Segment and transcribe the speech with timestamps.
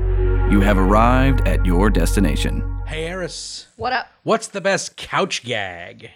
[0.00, 2.80] You have arrived at your destination.
[2.86, 4.06] Hey, Eris, What up?
[4.22, 6.10] what's the best couch gag?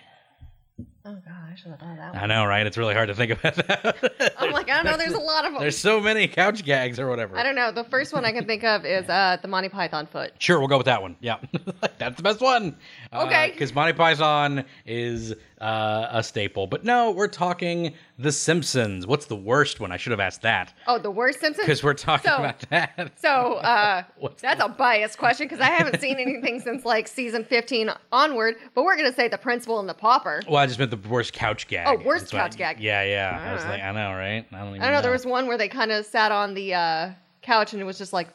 [1.04, 2.28] Oh god, I should have thought of that I one.
[2.28, 2.66] know, right?
[2.66, 4.34] It's really hard to think about that.
[4.38, 4.98] I'm like, I don't know.
[4.98, 5.62] There's a lot of them.
[5.62, 7.34] There's so many couch gags or whatever.
[7.38, 7.72] I don't know.
[7.72, 10.32] The first one I can think of is uh, the Monty Python foot.
[10.38, 11.16] Sure, we'll go with that one.
[11.20, 11.38] Yeah,
[11.98, 12.76] that's the best one.
[13.10, 13.52] Okay.
[13.52, 16.66] Because Monty Python is uh, a staple.
[16.66, 19.06] But no, we're talking The Simpsons.
[19.06, 19.92] What's the worst one?
[19.92, 20.74] I should have asked that.
[20.86, 21.64] Oh, the worst Simpsons.
[21.66, 23.12] Because we're talking So- about that.
[23.18, 24.02] So uh,
[24.42, 28.56] that's a biased question because I haven't seen anything since like season 15 onward.
[28.74, 30.42] But we're gonna say the principal and the pauper.
[30.46, 31.86] Well, I just meant the worst couch gag.
[31.88, 32.80] Oh, worst couch gag.
[32.80, 33.50] Yeah, yeah.
[33.50, 34.46] I was like, I know, right?
[34.52, 35.02] I don't even I don't know.
[35.02, 37.10] There was one where they kind of sat on the uh,
[37.42, 38.28] couch and it was just like,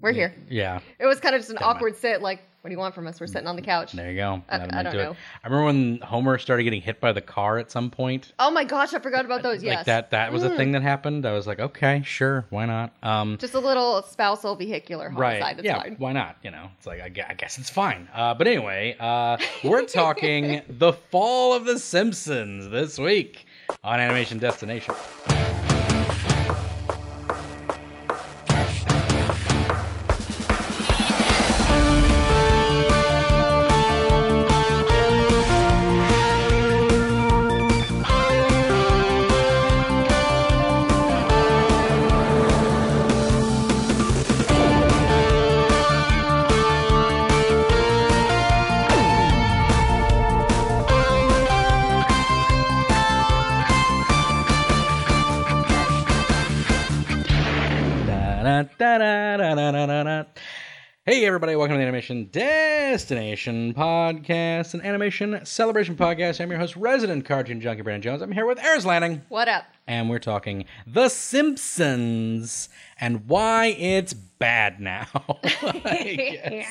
[0.00, 0.80] "We're here." Yeah.
[0.98, 1.64] It was kind of just an mind.
[1.64, 2.22] awkward sit.
[2.22, 3.20] Like, what do you want from us?
[3.20, 3.92] We're sitting on the couch.
[3.92, 4.40] There you go.
[4.48, 5.02] I- I don't into it.
[5.04, 5.16] know.
[5.44, 8.32] I remember when Homer started getting hit by the car at some point.
[8.38, 9.62] Oh my gosh, I forgot about those.
[9.62, 9.78] Yes.
[9.78, 10.56] Like that that was a Mm.
[10.56, 11.26] thing that happened.
[11.26, 12.92] I was like, okay, sure, why not?
[13.02, 15.40] Um Just a little spousal vehicular homicide.
[15.42, 15.58] Right.
[15.58, 15.82] It's yeah.
[15.82, 15.96] fine.
[15.98, 16.36] Why not?
[16.44, 18.08] You know, it's like I I guess it's fine.
[18.14, 23.44] Uh, but anyway, uh, we're talking the fall of the Simpsons this week
[23.82, 24.94] on Animation Destination.
[61.04, 66.40] Hey, everybody, welcome to the Animation Destination Podcast, an animation celebration podcast.
[66.40, 68.22] I'm your host, resident cartoon junkie Brandon Jones.
[68.22, 69.64] I'm here with Eris Lanning, What up?
[69.86, 72.68] And we're talking The Simpsons
[73.00, 75.06] and why it's bad now.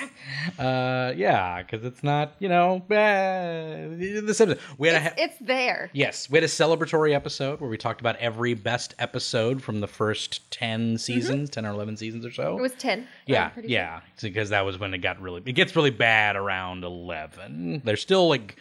[0.60, 4.00] Uh, yeah, because it's not, you know, bad.
[4.00, 4.60] The Simpsons.
[4.78, 5.06] We had a.
[5.06, 5.90] It's, it's there.
[5.94, 9.88] Yes, we had a celebratory episode where we talked about every best episode from the
[9.88, 12.44] first 10 seasons, 10 or 11 seasons or so.
[12.52, 12.60] Mm-hmm.
[12.60, 13.08] It was 10.
[13.26, 17.82] yeah, yeah, because that was when it got really it gets really bad around 11.
[17.84, 18.58] They're still like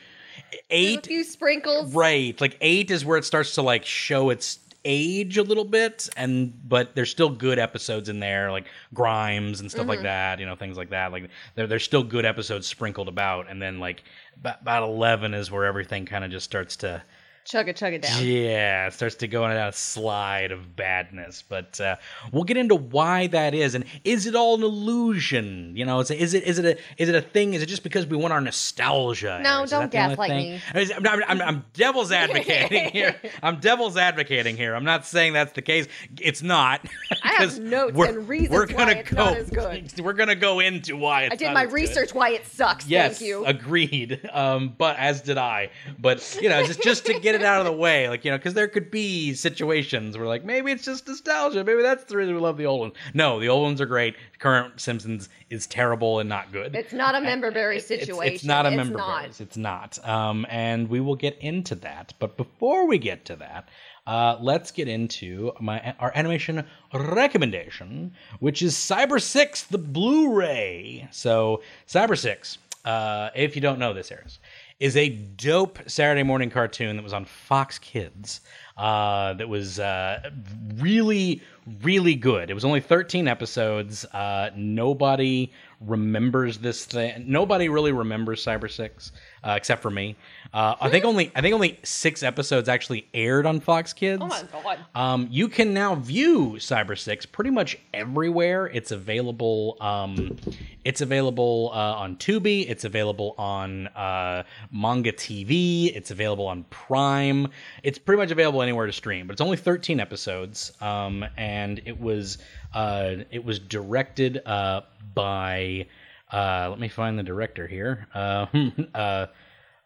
[0.71, 1.95] 8 few sprinkles.
[1.95, 2.39] right.
[2.41, 6.55] Like 8 is where it starts to like show its age a little bit and
[6.67, 9.91] but there's still good episodes in there like Grimes and stuff Mm-hmm.
[9.91, 11.13] like that, you know, things like that.
[11.13, 14.03] Like there there's still good episodes sprinkled about and then like
[14.39, 17.03] about, about 11 is where everything kind of just starts to
[17.45, 18.23] Chug it, chug it down.
[18.25, 21.43] yeah, it starts to go on a slide of badness.
[21.49, 21.97] But uh,
[22.33, 25.75] we'll get into why that is, and is it all an illusion?
[25.77, 27.55] You know, is it is it is it a is it a thing?
[27.55, 29.41] Is it just because we want our nostalgia?
[29.43, 30.61] No, don't gaslight me.
[30.75, 33.17] I'm, I'm, I'm, devil's advocating here.
[33.43, 34.75] I'm devil's advocating here.
[34.75, 35.89] I'm not saying that's the case.
[36.21, 36.85] It's not.
[37.23, 40.01] I have notes and reasons we're why gonna it's go, not as good.
[40.05, 41.75] We're gonna go into why it's I did my as good.
[41.75, 42.87] research why it sucks.
[42.87, 43.45] Yes, Thank you.
[43.47, 44.21] agreed.
[44.33, 45.71] Um, but as did I.
[45.99, 48.37] But you know, just just to get it out of the way, like you know,
[48.39, 51.65] because there could be situations where like maybe it's just nostalgia.
[51.65, 52.95] Maybe that's the reason we love the old ones.
[53.15, 54.17] No, the old ones are great.
[54.39, 56.75] Current Simpsons is terrible and not good.
[56.75, 58.35] it's not a member berry It's- it's- situation.
[58.35, 59.41] It's, not a member berries.
[59.41, 59.99] It's not.
[60.07, 62.15] Um, and we will get into that.
[62.19, 63.69] But before we get to that,
[64.07, 71.09] uh, let's get into my our animation recommendation, which is Cyber Six, the Blu-ray.
[71.13, 74.39] So Cyber Six, uh, if you don't know this, Eris,
[74.81, 78.41] is a dope Saturday morning cartoon that was on Fox Kids.
[78.79, 80.31] Uh, that was uh,
[80.77, 81.43] really,
[81.83, 82.51] really good.
[82.51, 84.07] It was only 13 episodes.
[84.07, 87.25] Uh, nobody remembers this thing.
[87.27, 90.17] Nobody really remembers Cyber Six uh, except for me.
[90.53, 94.23] Uh, I think only I think only six episodes actually aired on Fox Kids.
[94.23, 94.79] Oh my god.
[94.95, 98.67] Um, you can now view Cyber Six pretty much everywhere.
[98.67, 99.77] It's available.
[99.81, 100.37] Um,
[100.85, 102.69] it's available uh, on Tubi.
[102.69, 104.43] It's available on uh,
[104.73, 105.95] Manga TV.
[105.95, 107.49] It's available on Prime.
[107.83, 109.27] It's pretty much available anywhere to stream.
[109.27, 112.39] But it's only 13 episodes, um, and it was
[112.75, 114.83] uh, it was directed uh,
[115.15, 115.87] by.
[116.33, 118.07] Uh, let me find the director here.
[118.15, 118.47] Uh,
[118.95, 119.27] uh,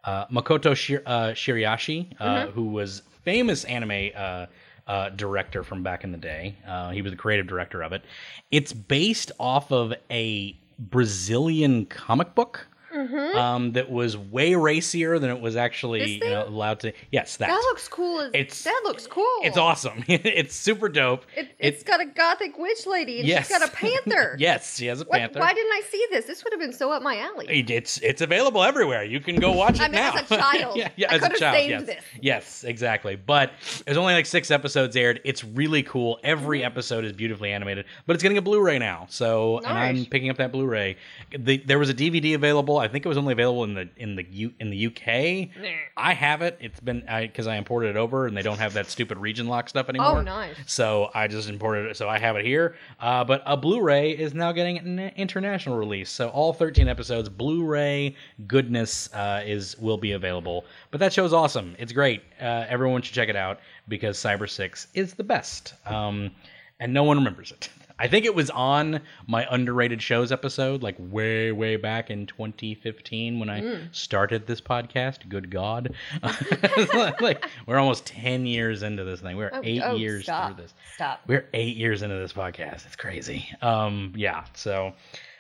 [0.05, 4.47] uh, Makoto Shir- uh, Shiriashi, uh, who was famous anime uh,
[4.87, 6.57] uh, director from back in the day.
[6.67, 8.03] Uh, he was the creative director of it.
[8.51, 12.67] It's based off of a Brazilian comic book
[13.13, 16.93] um, that was way racier than it was actually you know, allowed to.
[17.11, 17.49] Yes, that.
[17.49, 18.21] That looks cool.
[18.21, 19.25] As, It's- that looks cool.
[19.43, 20.05] it's awesome.
[20.09, 21.25] it's super dope.
[21.37, 23.49] It, it's got a gothic witch lady, and Yes.
[23.49, 24.37] she's got a panther.
[24.39, 25.41] yes, she has a What- panther.
[25.41, 26.25] why didn't I see this?
[26.27, 27.47] This would have been so up my alley.
[27.49, 29.05] It- It's it's available everywhere.
[29.05, 30.15] You can go watch it I mean, now.
[30.19, 31.57] as a child, yeah, yeah, I as a could've child.
[31.57, 31.85] saved yes.
[31.87, 32.05] this.
[32.21, 33.17] Yes, exactly.
[33.17, 33.53] But
[33.85, 35.21] there's only like six episodes aired.
[35.25, 36.19] It's really cool.
[36.25, 36.67] Every Mm-hmm.
[36.67, 39.07] episode is beautifully animated, but it's getting a Blu-ray now.
[39.11, 40.97] So, and I'm picking up that Blu-ray.
[41.37, 42.79] The, there was a DVD available.
[42.79, 45.51] I think it was only available in the in the U, in the UK.
[45.97, 46.57] I have it.
[46.61, 49.69] It's been because I, imported it over, and they don't have that stupid region lock
[49.69, 50.19] stuff anymore.
[50.19, 50.57] Oh, nice.
[50.67, 51.97] So I just imported it.
[51.97, 52.77] So I have it here.
[53.01, 56.09] Uh, but a Blu-ray is now getting an international release.
[56.09, 58.15] So all 13 episodes, Blu-ray
[58.47, 60.65] goodness, uh, is will be available.
[60.93, 61.75] But that show's awesome.
[61.79, 62.23] It's great.
[62.41, 63.59] Uh, everyone should check it out
[63.89, 65.75] because Cyber Six is the best.
[65.85, 66.31] Um,
[66.79, 67.69] and no one remembers it.
[67.99, 73.39] I think it was on my underrated shows episode, like way, way back in 2015
[73.39, 73.95] when I Mm.
[73.95, 75.29] started this podcast.
[75.29, 75.95] Good God,
[77.21, 79.37] like we're almost 10 years into this thing.
[79.37, 80.55] We're Oh, eight oh, years stop.
[80.55, 80.75] through this.
[80.97, 81.21] Stop.
[81.27, 82.85] We're eight years into this podcast.
[82.87, 83.49] It's crazy.
[83.63, 84.45] Um, yeah.
[84.55, 84.93] So,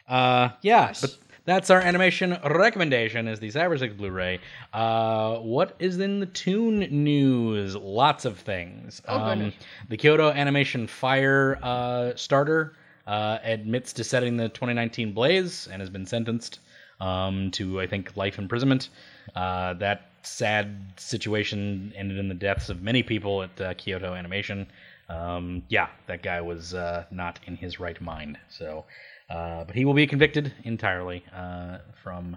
[0.09, 0.93] uh, yeah.
[1.01, 4.41] But that's our animation recommendation is the Cyber Six Blu-ray.
[4.73, 7.76] Uh, what is in the Toon news?
[7.76, 9.02] Lots of things.
[9.06, 9.52] Oh, um,
[9.88, 12.75] the Kyoto Animation Fire uh, starter
[13.06, 16.61] uh, admits to setting the 2019 blaze and has been sentenced
[17.00, 18.88] um, to, I think, life imprisonment.
[19.35, 24.67] Uh, that sad situation ended in the deaths of many people at uh, Kyoto Animation.
[25.11, 28.38] Um, yeah, that guy was uh, not in his right mind.
[28.49, 28.87] So,
[29.31, 32.37] uh, but he will be convicted entirely uh, from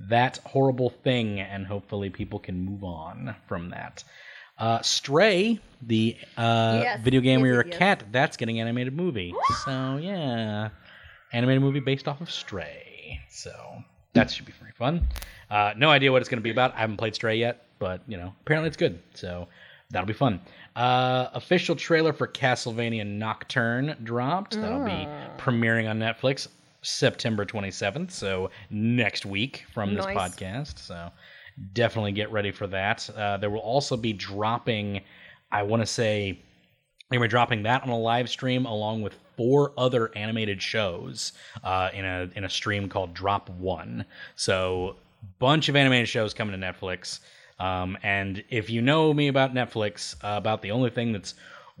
[0.00, 4.04] that horrible thing, and hopefully people can move on from that.
[4.56, 7.78] Uh, Stray, the uh, Yes, video game where you're a yes.
[7.78, 9.32] cat, that's getting animated movie.
[9.64, 10.70] so yeah,
[11.32, 13.20] animated movie based off of Stray.
[13.30, 13.52] So
[14.14, 15.06] that should be pretty fun.
[15.50, 16.74] Uh, no idea what it's going to be about.
[16.74, 19.00] I haven't played Stray yet, but you know, apparently it's good.
[19.14, 19.46] So
[19.90, 20.40] that'll be fun.
[20.76, 24.60] Uh, official trailer for Castlevania Nocturne dropped.
[24.60, 25.08] That'll be
[25.38, 26.48] premiering on Netflix
[26.82, 28.10] September 27th.
[28.10, 30.16] So next week from this Nice.
[30.16, 30.78] podcast.
[30.78, 31.10] So
[31.72, 33.08] definitely get ready for that.
[33.10, 35.00] Uh, there will also be dropping,
[35.50, 36.40] I want to say,
[37.10, 41.32] they were dropping that on a live stream along with four other animated shows
[41.64, 44.04] uh, in a in a stream called Drop One.
[44.36, 44.96] So
[45.38, 47.20] bunch of animated shows coming to Netflix.
[47.58, 51.34] Um, and if you know me about Netflix, uh, about the only thing that's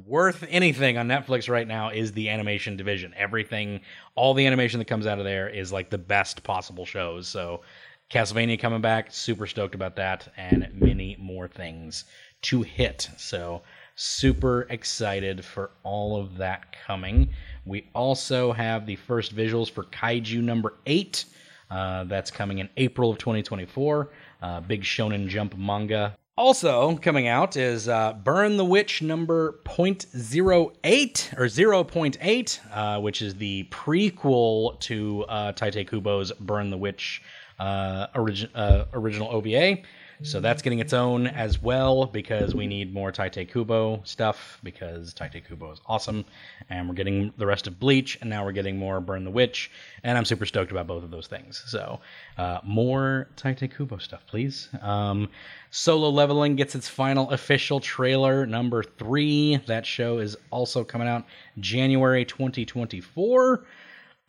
[0.06, 3.12] worth anything on Netflix right now is the animation division.
[3.16, 3.80] Everything,
[4.14, 7.28] all the animation that comes out of there is like the best possible shows.
[7.28, 7.62] So
[8.10, 12.04] Castlevania coming back, super stoked about that, and many more things
[12.42, 13.08] to hit.
[13.16, 13.62] So
[13.96, 17.28] super excited for all of that coming.
[17.66, 21.24] We also have the first visuals for Kaiju number eight.
[21.70, 24.08] Uh, that's coming in April of 2024.
[24.40, 26.16] Uh, big Shonen Jump manga.
[26.36, 33.34] Also coming out is uh, Burn the Witch number 0.08 or 0.8, uh, which is
[33.34, 37.22] the prequel to uh, Tite Kubo's Burn the Witch
[37.58, 39.78] uh, origi- uh, original OVA.
[40.22, 45.14] So that's getting its own as well because we need more Tite Kubo stuff because
[45.14, 46.24] Tite Kubo is awesome.
[46.70, 49.70] And we're getting the rest of Bleach, and now we're getting more Burn the Witch.
[50.02, 51.62] And I'm super stoked about both of those things.
[51.66, 52.00] So
[52.36, 54.68] uh, more Tite Kubo stuff, please.
[54.82, 55.28] Um,
[55.70, 59.58] Solo Leveling gets its final official trailer, number three.
[59.66, 61.24] That show is also coming out
[61.60, 63.64] January 2024.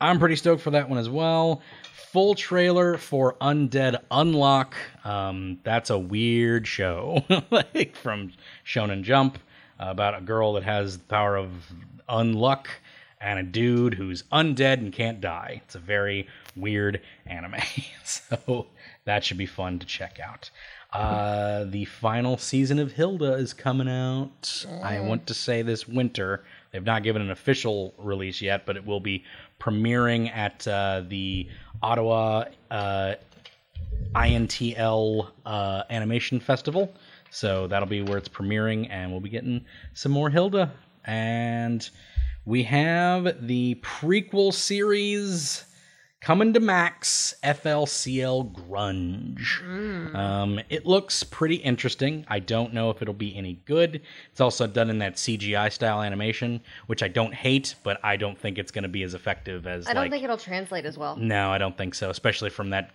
[0.02, 1.62] I'm pretty stoked for that one as well.
[2.12, 4.74] Full trailer for Undead Unluck.
[5.04, 8.34] Um, that's a weird show, like from
[8.66, 9.38] Shonen Jump,
[9.78, 11.52] about a girl that has the power of
[12.08, 12.68] unluck
[13.22, 15.62] and a dude who's undead and can't die.
[15.66, 17.56] It's a very weird anime,
[18.04, 18.68] so
[19.06, 20.50] that should be fun to check out.
[20.92, 24.66] Uh, the final season of Hilda is coming out.
[24.82, 26.44] I want to say this winter.
[26.72, 29.24] They've not given an official release yet, but it will be
[29.60, 31.48] premiering at uh, the
[31.82, 33.16] Ottawa uh,
[34.16, 36.94] INTL uh, Animation Festival.
[37.32, 40.72] So that'll be where it's premiering, and we'll be getting some more Hilda.
[41.06, 41.88] And
[42.46, 45.66] we have the prequel series
[46.22, 50.16] coming to Max FLCL Grunge.
[50.16, 52.26] Um, it looks pretty interesting.
[52.28, 54.02] I don't know if it'll be any good.
[54.32, 58.38] It's also done in that CGI style animation, which I don't hate, but I don't
[58.38, 60.98] think it's going to be as effective as I don't like think it'll translate as
[60.98, 61.16] well.
[61.16, 62.10] no, I don't think so.
[62.10, 62.92] Especially from that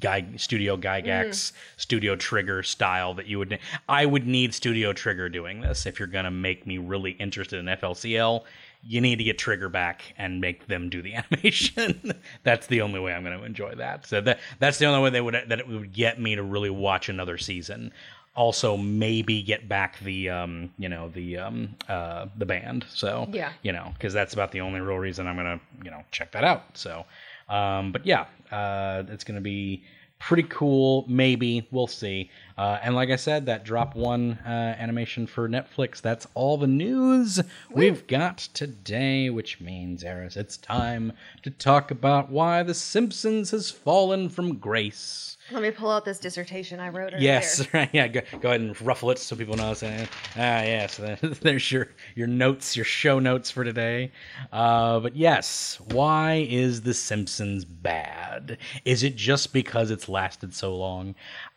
[0.00, 3.58] guy Studio Gainax Studio Trigger style that you would.
[3.88, 7.66] I would need Studio Trigger doing this if you're gonna make me really interested in
[7.66, 8.44] FLCL.
[8.86, 12.12] You need to get Trigger back and make them do the animation.
[12.44, 14.06] that's the only way I'm going to enjoy that.
[14.06, 16.70] So that that's the only way they would that it would get me to really
[16.70, 17.92] watch another season.
[18.34, 22.84] Also, maybe get back the um, you know the um, uh, the band.
[22.92, 23.52] So Yeah.
[23.62, 26.44] you know because that's about the only real reason I'm gonna you know check that
[26.44, 26.76] out.
[26.76, 27.06] So,
[27.48, 29.84] um, but yeah, uh, it's gonna be
[30.18, 31.04] pretty cool.
[31.08, 32.30] Maybe we'll see.
[32.56, 36.00] Uh, and like I said, that drop one uh, animation for Netflix.
[36.00, 42.30] That's all the news we've got today, which means Eris, it's time to talk about
[42.30, 45.35] why The Simpsons has fallen from grace.
[45.50, 47.18] Let me pull out this dissertation I wrote earlier.
[47.20, 47.88] Yes, right.
[47.92, 49.74] Yeah, go, go ahead and ruffle it so people know.
[49.74, 51.00] So, ah, yes.
[51.40, 54.10] there's your your notes, your show notes for today.
[54.52, 58.58] Uh, but yes, why is The Simpsons bad?
[58.84, 61.14] Is it just because it's lasted so long?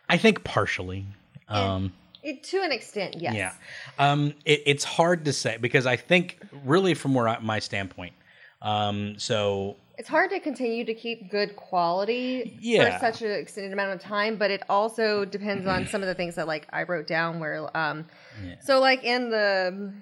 [0.08, 1.06] I think partially.
[1.48, 3.34] Um, It- to an extent, yes.
[3.34, 3.54] yeah.
[3.98, 8.14] Um, it, it's hard to say because I think, really, from where I, my standpoint,
[8.62, 12.98] um, so It's hard to continue to keep good quality Yeah.
[12.98, 16.16] for such an extended amount of time, but it also depends on some of the
[16.16, 18.06] things that like I wrote down where um
[18.62, 19.94] so like in the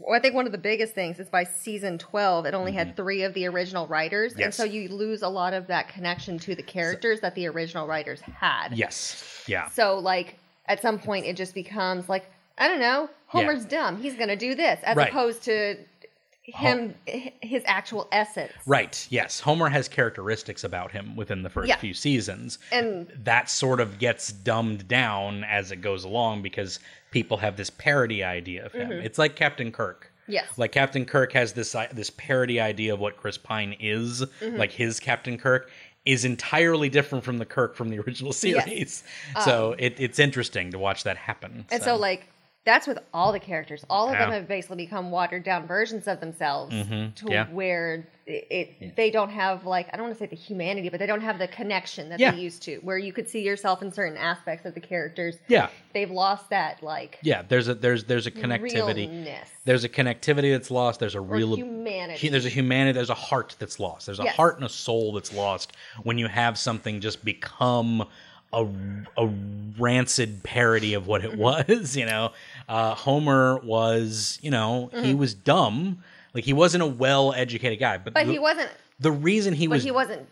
[0.00, 2.96] well, I think one of the biggest things is by season 12 it only had
[2.96, 4.50] 3 of the original writers and Mm-hmm.
[4.52, 8.20] So you lose a lot of that connection to the characters that the original writers
[8.22, 8.70] had.
[8.72, 9.68] yes, yeah.
[9.68, 12.24] So like at some point it just becomes like
[12.56, 14.00] I don't know, Homer's dumb.
[14.00, 15.08] He's going to do this as Right.
[15.10, 15.76] opposed to
[16.44, 18.52] him his actual essence.
[18.66, 19.06] Right.
[19.10, 19.40] Yes.
[19.40, 21.76] Homer has characteristics about him within the first Yeah.
[21.78, 22.58] few seasons.
[22.70, 27.70] And that sort of gets dumbed down as it goes along because people have this
[27.70, 28.92] parody idea of him.
[28.92, 30.10] It's like Captain Kirk.
[30.24, 30.32] Mm-hmm.
[30.32, 30.46] Yes.
[30.58, 34.56] Like Captain Kirk has this i- this parody idea of what Chris Pine is, Mm-hmm.
[34.56, 35.70] like his Captain Kirk
[36.04, 39.02] is entirely different from the Kirk from the original series.
[39.44, 41.64] so it, it's interesting to watch that happen.
[41.70, 42.26] And so, like,
[42.64, 43.84] that's with all the characters.
[43.90, 47.28] All of them have basically become watered down versions of themselves to Mm-hmm.
[47.28, 47.46] yeah.
[47.50, 48.46] where it,
[48.80, 51.20] it they don't have like I don't want to say the humanity, but they don't
[51.20, 52.30] have the connection that Yeah.
[52.30, 55.36] they used to, where you could see yourself in certain aspects of the characters.
[55.46, 55.68] yeah.
[55.92, 59.08] They've lost that like Yeah, there's a there's there's a connectivity.
[59.08, 59.50] realness.
[59.66, 61.00] There's a connectivity that's lost.
[61.00, 62.26] There's a real humanity.
[62.26, 62.94] hu- There's a humanity.
[62.94, 64.06] There's a heart that's lost.
[64.06, 64.36] There's a Yes.
[64.36, 68.06] heart and a soul that's lost when you have something just become
[68.54, 68.68] a
[69.24, 69.30] a
[69.78, 71.40] rancid parody of what it Mm-hmm.
[71.40, 71.96] was.
[71.96, 72.32] You know,
[72.68, 75.04] uh, Homer was you know Mm-hmm.
[75.04, 76.02] he was dumb.
[76.32, 78.68] Like he wasn't a well-educated guy, but, But the, he wasn't.
[78.98, 80.26] the reason he was he wasn't.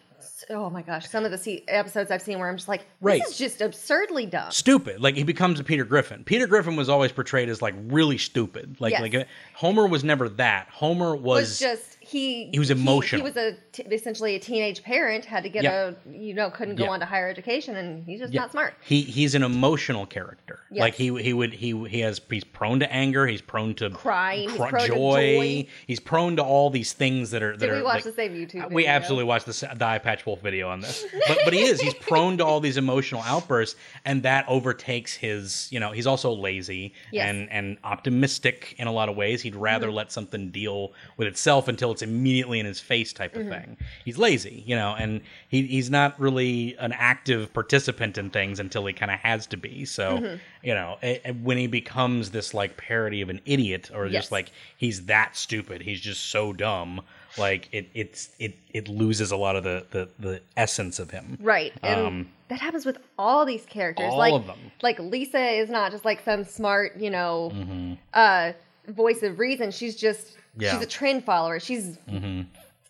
[0.51, 1.09] Oh my gosh!
[1.09, 3.23] Some of the episodes I've seen where I'm just like, this Right.
[3.25, 4.51] is just absurdly dumb.
[4.51, 5.01] stupid.
[5.01, 6.25] Like he becomes a Peter Griffin.
[6.25, 8.77] Peter Griffin was always portrayed as like really stupid.
[8.81, 9.01] Like Yes.
[9.03, 10.67] like Homer was never that.
[10.71, 13.21] Homer was, was just he He was emotional.
[13.21, 15.93] He, was a t- essentially a teenage parent, had to get Yeah.
[16.07, 16.91] a you know couldn't go Yeah.
[16.91, 18.43] on to higher education, and he's just Yeah.
[18.43, 18.75] not smart.
[18.85, 20.61] He he's an emotional character.
[20.71, 20.81] Yes.
[20.81, 23.27] Like he he would he he has he's prone to anger.
[23.27, 25.37] He's prone to Crying, cry- prone to joy.
[25.37, 25.67] joy.
[25.87, 28.13] He's prone to all these things that are that Did are we watch like- the
[28.13, 28.71] same YouTube?
[28.71, 31.95] We absolutely watched the, the Eyepatch Wolf video on this, but but he is he's
[31.95, 35.69] prone to all these emotional outbursts, and that overtakes his.
[35.71, 37.29] You know, he's also lazy Yes.
[37.31, 39.43] and and optimistic in a lot of ways.
[39.43, 39.97] He'd rather Mm-hmm.
[39.97, 43.53] let something deal with itself until it's immediately in his face, type Mm-hmm.
[43.53, 43.77] of thing.
[44.05, 48.85] He's lazy, you know, and he he's not really an active participant in things until
[48.87, 49.85] he kind of has to be.
[49.85, 50.37] So Mm-hmm.
[50.63, 54.23] you know, a- a- when he becomes this like parody of an idiot, or Yes.
[54.25, 57.01] just like he's that stupid, he's just so dumb
[57.39, 61.39] like it it's it it loses a lot of the the, the essence of him
[61.41, 64.11] right, Um, that happens with all these characters.
[64.11, 64.59] all like of them.
[64.83, 67.95] like Lisa is not just like some smart you know Mm-hmm.
[68.13, 68.53] uh,
[68.89, 69.71] voice of reason.
[69.71, 70.73] She's just Yeah.
[70.73, 71.59] she's a trend follower.
[71.61, 71.99] She's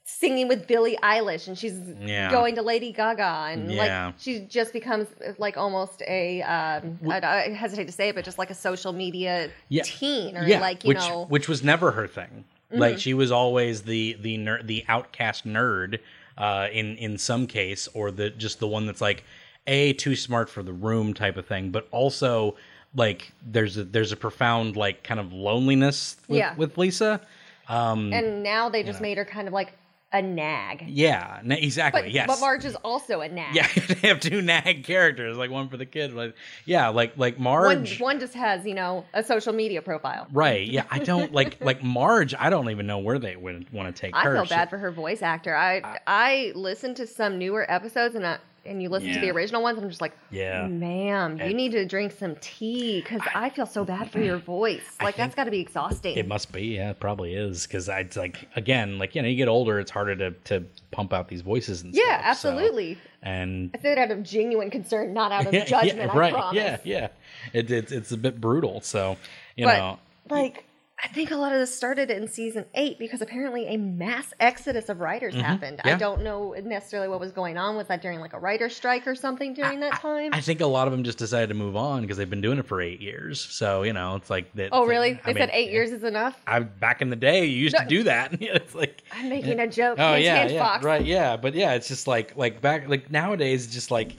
[0.04, 2.30] singing with Billie Eilish, and she's Yeah.
[2.30, 4.06] going to Lady Gaga, and Yeah.
[4.06, 5.06] like she just becomes
[5.38, 8.92] like almost a um, I, I hesitate to say it, but just like a social
[8.92, 9.50] media
[9.84, 12.44] teen, or like you which know, which was never her thing
[12.74, 15.98] like she was always the the ner- the outcast nerd
[16.38, 19.24] uh in in some case or the just the one that's like
[19.66, 22.56] a too smart for the room type of thing but also
[22.94, 26.54] like there's a there's a profound like kind of loneliness with, Yeah.
[26.56, 27.20] with lisa
[27.68, 29.72] um, and now they just made her kind of like
[30.14, 30.84] a nag.
[30.88, 33.54] yeah exactly But, yes but Marge is also a nag.
[33.54, 36.34] yeah they have two nag characters like one for the kid like
[36.66, 40.26] yeah like like marge one just has, you know, a social media profile.
[40.30, 43.94] right yeah i don't like like marge i don't even know where they would want
[43.94, 45.56] to take I her feel She- bad for her voice actor.
[45.56, 49.62] I I listened to some newer episodes and I, and you listen to the original
[49.62, 49.78] ones.
[49.78, 50.66] I'm just like, Yeah.
[50.66, 54.36] ma'am, you And- need to drink some tea because I, feel so bad for your
[54.38, 54.82] voice.
[55.02, 56.16] Like that's got to be exhausting.
[56.16, 57.66] It must be, yeah, it probably is.
[57.66, 61.12] Because I like again, like you know, you get older, it's harder to to pump
[61.12, 62.38] out these voices and yeah, stuff.
[62.38, 62.98] so- absolutely.
[63.22, 65.98] and I say that out of genuine concern, not out of yeah, judgment.
[65.98, 67.08] yeah, I right, yeah, yeah.
[67.52, 68.80] It, it's it's a bit brutal.
[68.80, 69.16] So
[69.56, 69.98] you but know,
[70.30, 70.64] like
[71.04, 74.88] I think a lot of this started in season eight because apparently a mass exodus
[74.88, 75.80] of writers happened.
[75.80, 75.88] I Mm-hmm.
[75.88, 75.98] yeah.
[75.98, 77.76] don't know necessarily what was going on.
[77.76, 80.30] Was that during like a writer strike or something during that time?
[80.32, 82.58] I think a lot of them just decided to move on because they've been doing
[82.58, 83.40] it for eight years.
[83.40, 84.68] So you know, it's like that.
[84.70, 85.20] oh, really?
[85.24, 86.40] I They said mean, eight years is enough?
[86.46, 88.34] I back in the day, you used to do that.
[88.40, 89.98] it's like I'm making a joke.
[89.98, 90.84] Oh yeah, yeah, Fox.
[90.84, 94.12] right, yeah, but yeah, it's just like like back like nowadays, it's just like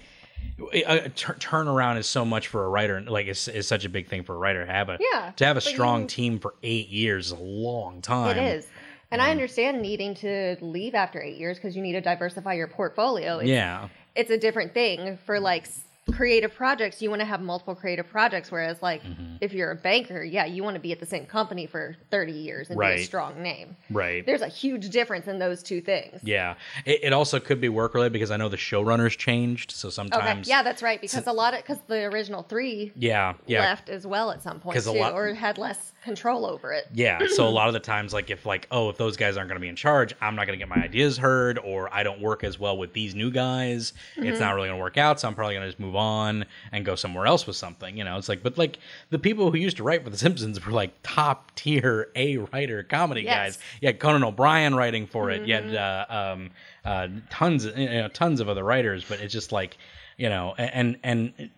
[0.73, 4.07] a, tur- turnaround is so much for a writer, like it's, is such a big
[4.07, 6.55] thing for a writer to have a Yeah, to have a strong you- team for
[6.63, 8.37] eight years is a long time.
[8.37, 8.67] It is.
[9.11, 12.67] And I understand needing to leave after eight years because you need to diversify your
[12.67, 13.37] portfolio.
[13.37, 15.67] It's, Yeah, it's a different thing for like
[16.11, 17.01] creative projects.
[17.01, 19.35] You want to have multiple creative projects, whereas like Mm-hmm.
[19.41, 22.31] if you're a banker, yeah, you want to be at the same company for 30
[22.31, 23.75] years and be a strong name.
[23.89, 24.25] right.
[24.25, 26.19] There's a huge difference in those two things.
[26.23, 26.55] yeah,
[26.85, 29.95] it, it also could be work related because I know the showrunners changed, so Okay,
[29.95, 30.99] sometimes yeah, that's right.
[31.01, 34.59] Because a lot of because the original three yeah, yeah, left as well at some
[34.59, 36.85] point too, lot- or had less control over it.
[36.93, 39.49] Yeah, so a lot of the times, like if like, oh, if those guys aren't
[39.49, 42.03] going to be in charge, I'm not going to get my ideas heard, or I
[42.03, 43.93] don't work as well with these new guys.
[44.17, 44.27] Mm-hmm.
[44.27, 46.45] It's not really going to work out, so I'm probably going to just move on
[46.71, 47.97] and go somewhere else with something.
[47.97, 50.63] You know, it's like, but like the people who used to write for The Simpsons
[50.65, 53.33] were like top tier A writer comedy Yes.
[53.33, 53.43] Mm-hmm.
[53.43, 53.57] guys.
[53.81, 55.47] You had Conan O'Brien writing for it.
[55.47, 56.49] You had uh, um,
[56.85, 59.77] uh, tons, you know, tons of other writers, but it's just like,
[60.17, 61.33] you know, and and.
[61.37, 61.49] and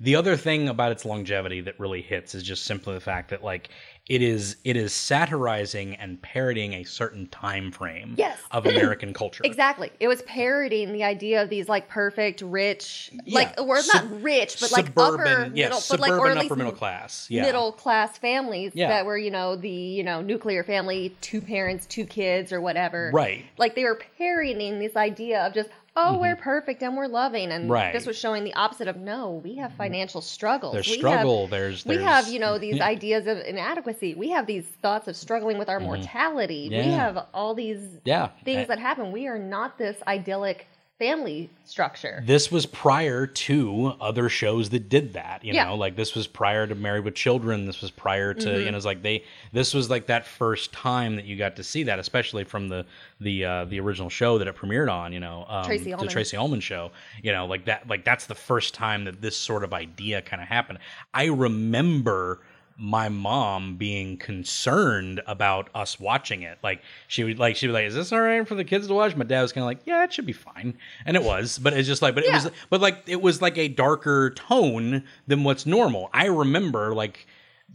[0.00, 3.44] the other thing about its longevity that really hits is just simply the fact that
[3.44, 3.68] like
[4.08, 8.38] it is it is satirizing and parodying a certain time frame Yes.
[8.50, 9.42] of American culture.
[9.44, 9.90] Exactly.
[10.00, 13.34] It was parodying the idea of these like perfect, rich, Yeah.
[13.34, 16.46] like or Sub- not rich, but like suburban, upper yeah, middle, but suburban like or
[16.46, 17.26] upper middle class.
[17.30, 17.42] Yeah.
[17.42, 18.88] middle class families Yeah.
[18.88, 23.10] that were you know the you know nuclear family, two parents, two kids, or whatever.
[23.14, 23.44] Right.
[23.56, 27.68] Like they were parodying this idea of just oh we're perfect and we're loving, and
[27.70, 27.92] Right.
[27.92, 30.72] this was showing the opposite of no we have financial struggles.
[30.72, 31.42] There's we struggle.
[31.42, 32.86] Have, there's, we have you know these yeah.
[32.86, 34.14] ideas of inadequacy.
[34.14, 36.68] We have these thoughts of struggling with our mortality.
[36.70, 36.90] We Mm-hmm.
[36.90, 36.96] Yeah.
[36.96, 39.12] have all these yeah things Uh, that happen.
[39.12, 40.66] We are not this idyllic
[40.98, 42.22] family structure.
[42.26, 45.64] this was prior to other shows that did that you Yeah.
[45.64, 48.64] know like this was prior to married with children this was prior to Mm-hmm.
[48.66, 51.64] you know it's like they this was like that first time that you got to
[51.64, 52.86] see that especially from the
[53.20, 56.08] the uh the original show that it premiered on you know um, Tracey the Ullman.
[56.08, 59.64] tracey ullman show you know like that like that's the first time that this sort
[59.64, 60.78] of idea kind of happened
[61.14, 62.40] i remember
[62.76, 66.58] my mom being concerned about us watching it.
[66.62, 68.94] Like she would like she'd be like is this all right for the kids to
[68.94, 69.16] watch?
[69.16, 70.76] My dad was kind of like yeah it should be fine.
[71.04, 73.58] And it was but it's just like but it was but like it was like
[73.58, 76.10] a darker tone than what's normal.
[76.12, 77.26] I remember like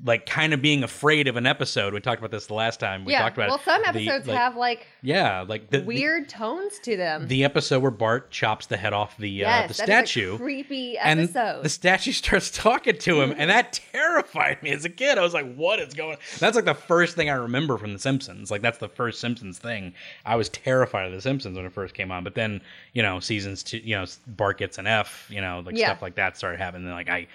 [0.05, 3.03] like kind of being afraid of an episode we talked about this the last time
[3.03, 3.19] we yeah.
[3.21, 6.77] talked about well, some The, episodes like- have like yeah like the, the- weird tones
[6.83, 7.27] to them.
[7.27, 10.37] the episode where bart chops the head off the uh, yes, the is a statue
[10.37, 11.63] creepy and episode.
[11.63, 15.17] the statue starts talking to him, and that terrified me as a kid.
[15.17, 17.99] I was like, "What is going?" That's like the first thing I remember from The
[17.99, 18.51] Simpsons.
[18.51, 19.93] Like that's the first Simpsons thing.
[20.25, 22.61] I was terrified of The Simpsons when it first came on, but then
[22.93, 25.87] you know, seasons two, you know, Bart gets an F, you know, like Yeah.
[25.87, 26.89] stuff like that started happening.
[26.91, 27.27] Like I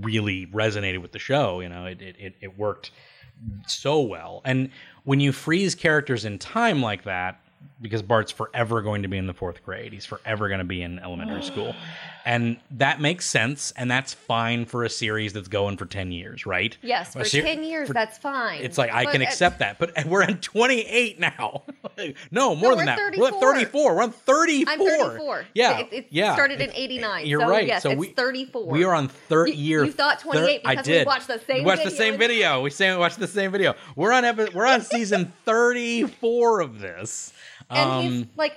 [0.00, 1.60] really resonated with the show.
[1.60, 2.90] You know, it it it, worked
[3.66, 4.42] so well.
[4.44, 4.70] And
[5.04, 7.40] when you freeze characters in time like that,
[7.80, 10.82] because Bart's forever going to be in the fourth grade, he's forever going to be
[10.82, 11.74] in elementary school.
[12.24, 13.72] And that makes sense.
[13.76, 16.76] And that's fine for a series that's going for 10 years, right?
[16.82, 18.62] yes, for ser- ten years, for- that's fine.
[18.62, 19.78] It's like, I can at- accept that.
[19.78, 21.62] But we're at 28 now.
[22.30, 23.16] no, more we're than at that.
[23.18, 23.54] We're at 34.
[23.54, 23.94] 34.
[23.96, 24.72] We're on 34.
[24.72, 25.44] I'm 34.
[25.54, 25.78] Yeah.
[25.78, 26.34] It, it yeah.
[26.34, 27.26] started in 89.
[27.26, 27.66] You're so right.
[27.66, 28.66] Yes, so it's we, 34.
[28.66, 29.84] We are on third year.
[29.84, 31.06] you thought thir- 28 I because we did.
[31.06, 32.62] watched the same We watched the video same video.
[32.62, 33.74] We watched the same video.
[33.96, 37.32] We're on epi- we're on season 34 of this.
[37.70, 38.56] And Um, he's like,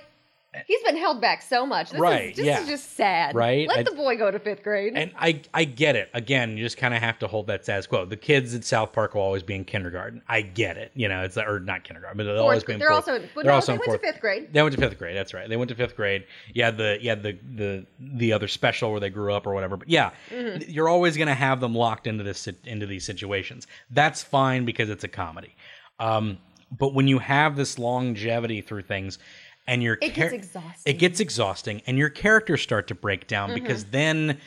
[0.66, 1.92] he's been held back so much.
[1.92, 2.60] This Right, Is, this yeah.
[2.60, 3.34] is just sad.
[3.34, 4.92] Right, Let I- the boy go to fifth grade.
[4.94, 6.10] and I I get it.
[6.12, 8.04] Again, you just kind of have to hold that status quo.
[8.04, 10.20] The kids at South Park will always be in kindergarten.
[10.28, 10.92] I get it.
[10.94, 13.08] You know, it's or not kindergarten, but they'll always Fourth, be in they're fourth.
[13.08, 14.00] also, but they're no, also they in went fourth.
[14.02, 14.52] to fifth grade.
[14.52, 15.16] They went to fifth grade.
[15.16, 15.48] That's right.
[15.48, 16.26] They went to fifth grade.
[16.52, 19.78] Yeah, the yeah the the the other special where they grew up or whatever.
[19.78, 20.70] But yeah, Mm-hmm.
[20.70, 23.66] you're always going to have them locked into this into these situations.
[23.90, 25.54] That's fine because it's a comedy.
[25.98, 26.36] Um,
[26.78, 29.18] but when you have this longevity through things,
[29.66, 30.82] and your It char- gets exhausting.
[30.94, 33.62] it gets exhausting, and your characters start to break down Mm-hmm.
[33.62, 34.38] because then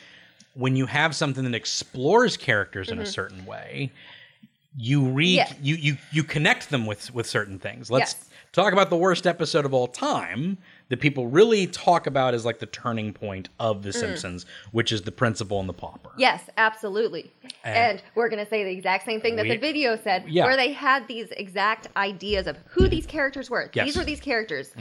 [0.54, 3.00] when you have something that explores characters Mm-hmm.
[3.00, 3.92] in a certain way,
[4.76, 5.52] you read Yeah.
[5.62, 7.90] you you you connect them with with certain things.
[7.90, 8.28] Let's Yes.
[8.52, 12.58] talk about the worst episode of all time that people really talk about as like
[12.60, 13.82] the turning point of Mm.
[13.82, 16.10] The Simpsons, which is the principal and the pauper.
[16.16, 17.30] Yes, absolutely.
[17.64, 20.44] And- And, we're going to say the exact same thing that the video said, Yeah.
[20.44, 23.70] where they had these exact ideas of who these characters were.
[23.74, 23.86] Yes.
[23.86, 24.72] These were these characters.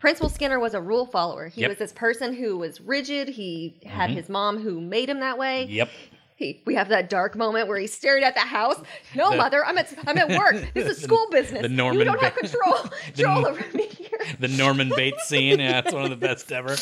[0.00, 1.48] Principal Skinner was a rule follower.
[1.48, 1.70] He Yep.
[1.70, 3.28] was this person who was rigid.
[3.28, 5.64] He had his mom who made him that way.
[5.64, 5.88] Yep.
[6.36, 8.80] He, we have that dark moment where he's staring at the house.
[9.14, 10.56] No, The- mother, I'm at I'm at work.
[10.74, 11.62] This is school business.
[11.62, 12.74] the Norman you don't have control
[13.14, 14.18] control over me here.
[14.40, 16.74] The Norman Bates scene, yeah, it's one of the best ever.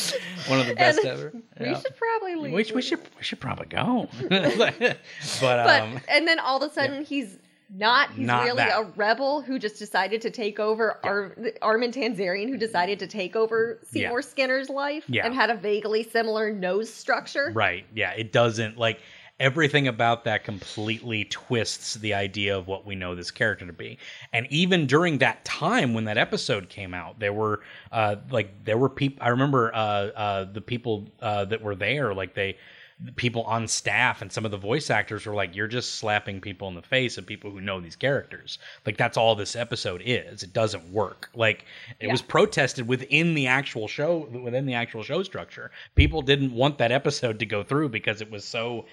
[0.47, 1.31] One of the best And ever.
[1.59, 1.79] We Yeah.
[1.79, 2.53] should probably leave.
[2.53, 4.09] We, should, we should we should probably go.
[4.29, 4.97] but
[5.39, 7.37] But um, and then all of a sudden he's
[7.75, 8.11] not.
[8.11, 8.79] He's Not really that.
[8.79, 13.35] a rebel who just decided to take over Ar- Armin Tamzarian, who decided to take
[13.35, 15.25] over Seymour Skinner's life Yeah.
[15.25, 17.51] and had a vaguely similar nose structure.
[17.53, 17.85] Right.
[17.95, 18.11] Yeah.
[18.11, 18.99] It doesn't like
[19.43, 23.97] everything about that completely twists the idea of what we know this character to be.
[24.31, 27.59] And even during that time when that episode came out, there were
[27.91, 32.13] uh like there were people I remember uh uh the people uh that were there
[32.13, 32.55] like they
[33.03, 36.39] the people on staff and some of the voice actors were like you're just slapping
[36.39, 38.59] people in the face of people who know these characters.
[38.85, 40.43] Like that's all this episode is.
[40.43, 41.29] It doesn't work.
[41.35, 41.65] Like
[41.99, 45.69] it was protested within the actual show within the actual show structure.
[45.95, 48.85] People didn't want that episode to go through because it was so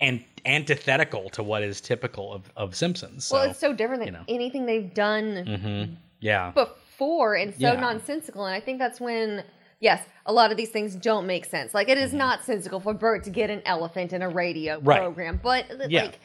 [0.00, 4.08] an- antithetical to what is typical of, of simpsons so well, it's so different than
[4.08, 4.24] you know.
[4.28, 5.96] anything they've done mhm.
[6.20, 7.74] yeah before and so Yeah.
[7.80, 8.44] nonsensical.
[8.46, 9.42] And I think that's when,
[9.80, 11.74] yes, a lot of these things don't make sense.
[11.74, 14.88] Like it is not sensical for Bart to get an elephant in a radio Mm-hmm.
[14.88, 15.00] Right.
[15.00, 16.02] program, but Yeah.
[16.04, 16.20] like.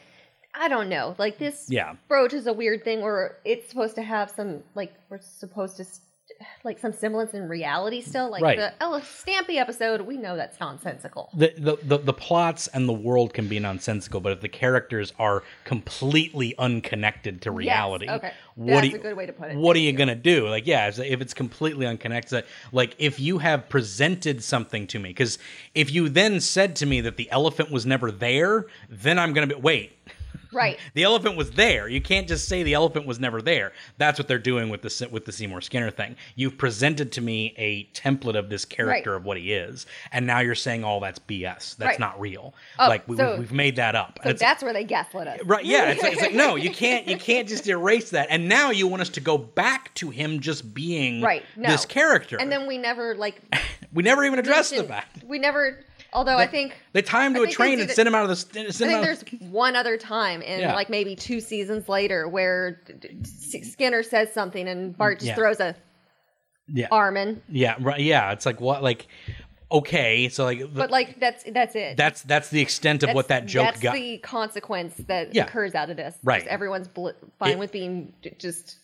[0.54, 1.14] I don't know.
[1.18, 1.94] Like this Yeah.
[2.08, 5.84] brooch is a weird thing where it's supposed to have some like we're supposed to
[6.64, 8.30] like some semblance in reality still.
[8.30, 8.58] Like Right.
[8.58, 11.30] the oh, Ella Stampy episode, we know that's nonsensical.
[11.34, 15.12] the, the, the, the plots and the world can be nonsensical, but if the characters
[15.18, 18.32] are completely unconnected to reality, okay.
[18.54, 19.56] what That's you, a good way to put it.
[19.56, 19.96] What are you you.
[19.96, 20.48] gonna do?
[20.48, 25.10] Like, yeah, if if it's completely unconnected, like if you have presented something to me,
[25.10, 25.38] because
[25.74, 29.46] if you then said to me that the elephant was never there, then I'm gonna
[29.46, 29.97] be wait.
[30.52, 30.78] Right.
[30.94, 31.88] The elephant was there.
[31.88, 33.72] You can't just say the elephant was never there.
[33.98, 36.16] That's what they're doing with the with the Seymour Skinner thing.
[36.34, 39.16] You've presented to me a template of this character Right.
[39.16, 41.76] of what he is, and now you're saying all that's BS.
[41.76, 41.98] That's Right.
[42.00, 42.54] not real.
[42.78, 44.18] Oh, like we, so- we've made that up.
[44.24, 45.40] So that's where they gaslit us.
[45.44, 45.64] Right?
[45.64, 45.90] Yeah.
[45.90, 47.06] It's like, it's like no, you can't.
[47.06, 48.28] You can't just erase that.
[48.30, 51.44] And now you want us to go back to him just being Right.
[51.56, 51.68] No.
[51.70, 52.36] this character.
[52.40, 53.40] And then we never like
[53.92, 55.24] we never even addressed the fact.
[55.24, 55.84] We never.
[56.12, 58.30] Although I think They tie him to I a train and send him out of
[58.30, 58.36] the.
[58.36, 60.74] Send I think out there's one other time, and Yeah.
[60.74, 65.28] like maybe two seasons later, where D- D- S- Skinner says something, and Bart just
[65.28, 65.34] Yeah.
[65.34, 65.76] throws a
[66.66, 66.88] yeah.
[66.90, 67.42] Armin.
[67.48, 67.76] Yeah.
[67.78, 68.00] Right.
[68.00, 68.32] Yeah.
[68.32, 68.82] It's like what?
[68.82, 69.06] Like
[69.70, 70.28] okay.
[70.30, 70.72] So like.
[70.72, 71.96] But like that's that's it.
[71.98, 73.94] that's that's the extent of what that joke that's got.
[73.94, 75.44] the consequence that Yeah.
[75.44, 76.16] occurs out of this.
[76.24, 76.38] Right.
[76.40, 78.76] Just everyone's bl- fine It- with being just.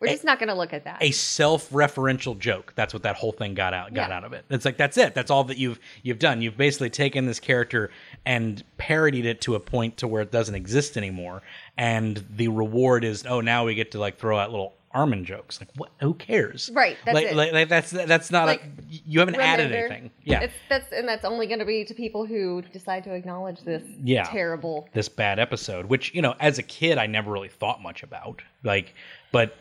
[0.00, 0.98] We're just not going to look at that.
[1.02, 2.72] a self-referential joke.
[2.76, 4.16] That's what that whole thing got out got Yeah.
[4.16, 4.44] out of it.
[4.50, 5.14] It's like that's it.
[5.14, 6.40] That's all that you've you've done.
[6.42, 7.90] You've basically taken this character
[8.24, 11.42] and parodied it to a point to where it doesn't exist anymore.
[11.76, 15.60] And the reward is oh now we get to like throw out little Armin jokes.
[15.60, 15.90] Like what?
[16.00, 16.70] Who cares?
[16.72, 17.36] Right, that's like, it.
[17.36, 20.10] Like, like that's that's not Like, a you haven't added anything.
[20.24, 20.40] Yeah.
[20.40, 23.82] It's, that's and that's only going to be to people who decide to acknowledge this
[24.02, 24.24] Yeah.
[24.24, 24.88] terrible.
[24.94, 28.42] this bad episode, which you know, as a kid, I never really thought much about.
[28.64, 28.94] Like,
[29.30, 29.54] but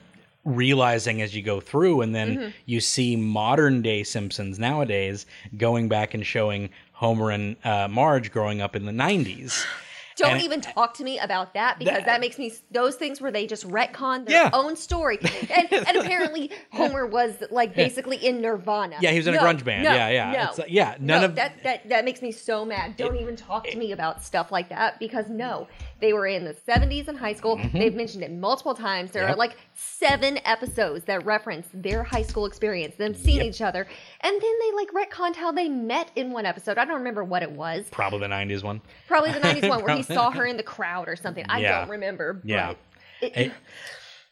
[0.47, 2.49] realizing as you go through, and then Mm-hmm.
[2.65, 5.25] you see modern day Simpsons nowadays
[5.57, 9.63] going back and showing Homer and uh, Marge growing up in the '90s.
[10.17, 13.21] Don't And- even talk to me about that because That- that, makes me those things
[13.21, 14.49] where they just retcon their Yeah.
[14.51, 15.19] own story.
[15.55, 18.95] And, and apparently Homer was like basically in Nirvana.
[18.99, 19.83] Yeah, he was in a grunge band.
[19.83, 20.31] no, Yeah, yeah.
[20.31, 22.97] No, like- yeah, none no, of- that that that makes me so mad.
[22.97, 25.67] Don't even talk to me about stuff like that because no,
[25.99, 27.59] they were in the 70s in high school.
[27.73, 29.11] They've mentioned it multiple times.
[29.11, 29.29] There Mm-hmm.
[29.29, 29.35] Yep.
[29.35, 33.45] are like seven episodes that reference their high school experience, them seeing Yep.
[33.47, 33.87] each other,
[34.21, 36.77] and then they like retconned how they met in one episode.
[36.77, 37.85] I don't remember what it was.
[37.91, 38.81] Probably the '90s one.
[39.07, 41.45] Probably the 90s one where he saw her in the crowd or something.
[41.49, 41.79] I Yeah.
[41.79, 42.41] don't remember.
[42.43, 42.73] Yeah.
[43.21, 43.51] It, It,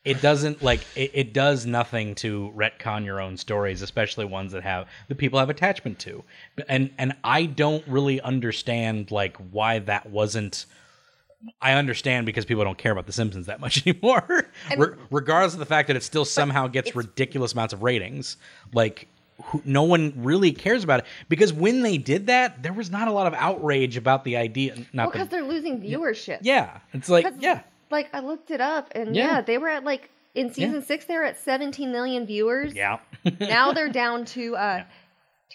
[0.03, 4.61] it doesn't like it, it does nothing to retcon your own stories, especially ones that
[4.61, 6.23] have the people have attachment to.
[6.69, 10.67] And and I don't really understand like why that wasn't
[11.61, 14.45] I understand because people don't care about The Simpsons that much anymore,
[14.77, 18.37] Re- regardless of the fact that it still somehow gets ridiculous amounts of ratings.
[18.73, 19.07] Like,
[19.43, 23.07] who, no one really cares about it because when they did that, there was not
[23.07, 24.73] a lot of outrage about the idea.
[24.75, 26.39] well, Not because the, they're losing viewership.
[26.41, 29.25] yeah, it's like yeah, Like I looked it up, and Yeah.
[29.35, 32.73] yeah, they were at like in season six, they were at 17 million viewers.
[32.73, 32.99] yeah.
[33.39, 34.83] now they're down to uh,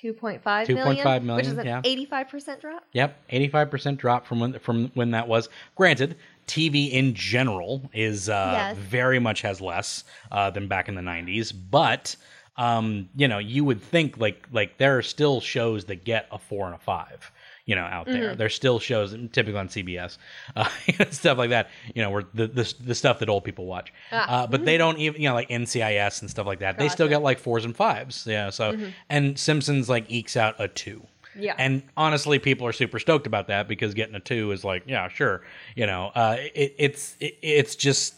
[0.02, 1.82] 2.5 million, 2.5 which is an yeah.
[1.82, 2.84] 85% drop.
[2.92, 5.48] Yep, eighty-five percent drop from when from when that was.
[5.76, 8.76] Granted, TV in general is uh, Yes.
[8.76, 12.16] very much has less uh, than back in the '90s, but
[12.56, 16.38] um, you know, you would think like like there are still shows that get a
[16.38, 17.30] four and a five.
[17.70, 18.20] You know, out Mm-hmm.
[18.20, 20.18] there, there's still shows, typically on CBS,
[20.56, 20.68] uh,
[21.10, 21.70] stuff like that.
[21.94, 24.42] You know, where the, the the stuff that old people watch, Ah.
[24.42, 26.78] uh, but they don't even, you know, like NCIS and stuff like that.
[26.78, 27.14] They still Gotcha.
[27.16, 27.20] Mm-hmm.
[27.22, 28.26] get like fours and fives.
[28.26, 28.76] Yeah, so
[29.08, 31.02] and Simpsons like ekes out a two.
[31.38, 31.54] Yeah.
[31.58, 35.06] And honestly, people are super stoked about that because getting a two is like, yeah,
[35.08, 35.42] sure.
[35.76, 38.14] You know, uh, it, it's it, it's just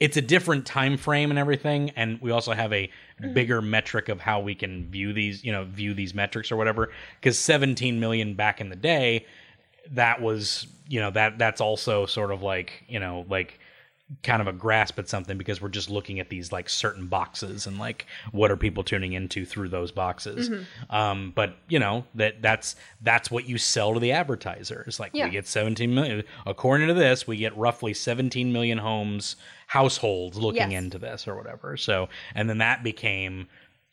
[0.00, 3.32] it's a different time frame and everything, and we also have a hmm.
[3.34, 6.90] bigger metric of how we can view these, you know, view these metrics or whatever.
[7.20, 9.26] Because 17 million back in the day,
[9.90, 13.59] that was, you know, that that's also sort of like, you know, like
[14.24, 17.66] kind of a grasp at something because we're just looking at these like certain boxes
[17.66, 20.94] and like what are people tuning into through those boxes Mm-hmm.
[20.94, 25.26] um, but you know that that's that's what you sell to the advertisers like Yeah.
[25.26, 29.36] we get 17 million according to this we get roughly 17 million homes
[29.68, 30.82] households looking Yes.
[30.82, 33.46] into this or whatever so and then that became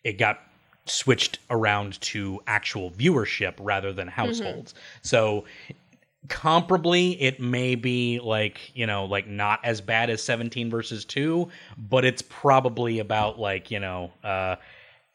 [0.03, 0.39] it got
[0.86, 5.43] switched around to actual viewership rather than households so
[6.28, 11.48] comparably it may be like you know like not as bad as 17 versus 2
[11.78, 14.56] but it's probably about like you know uh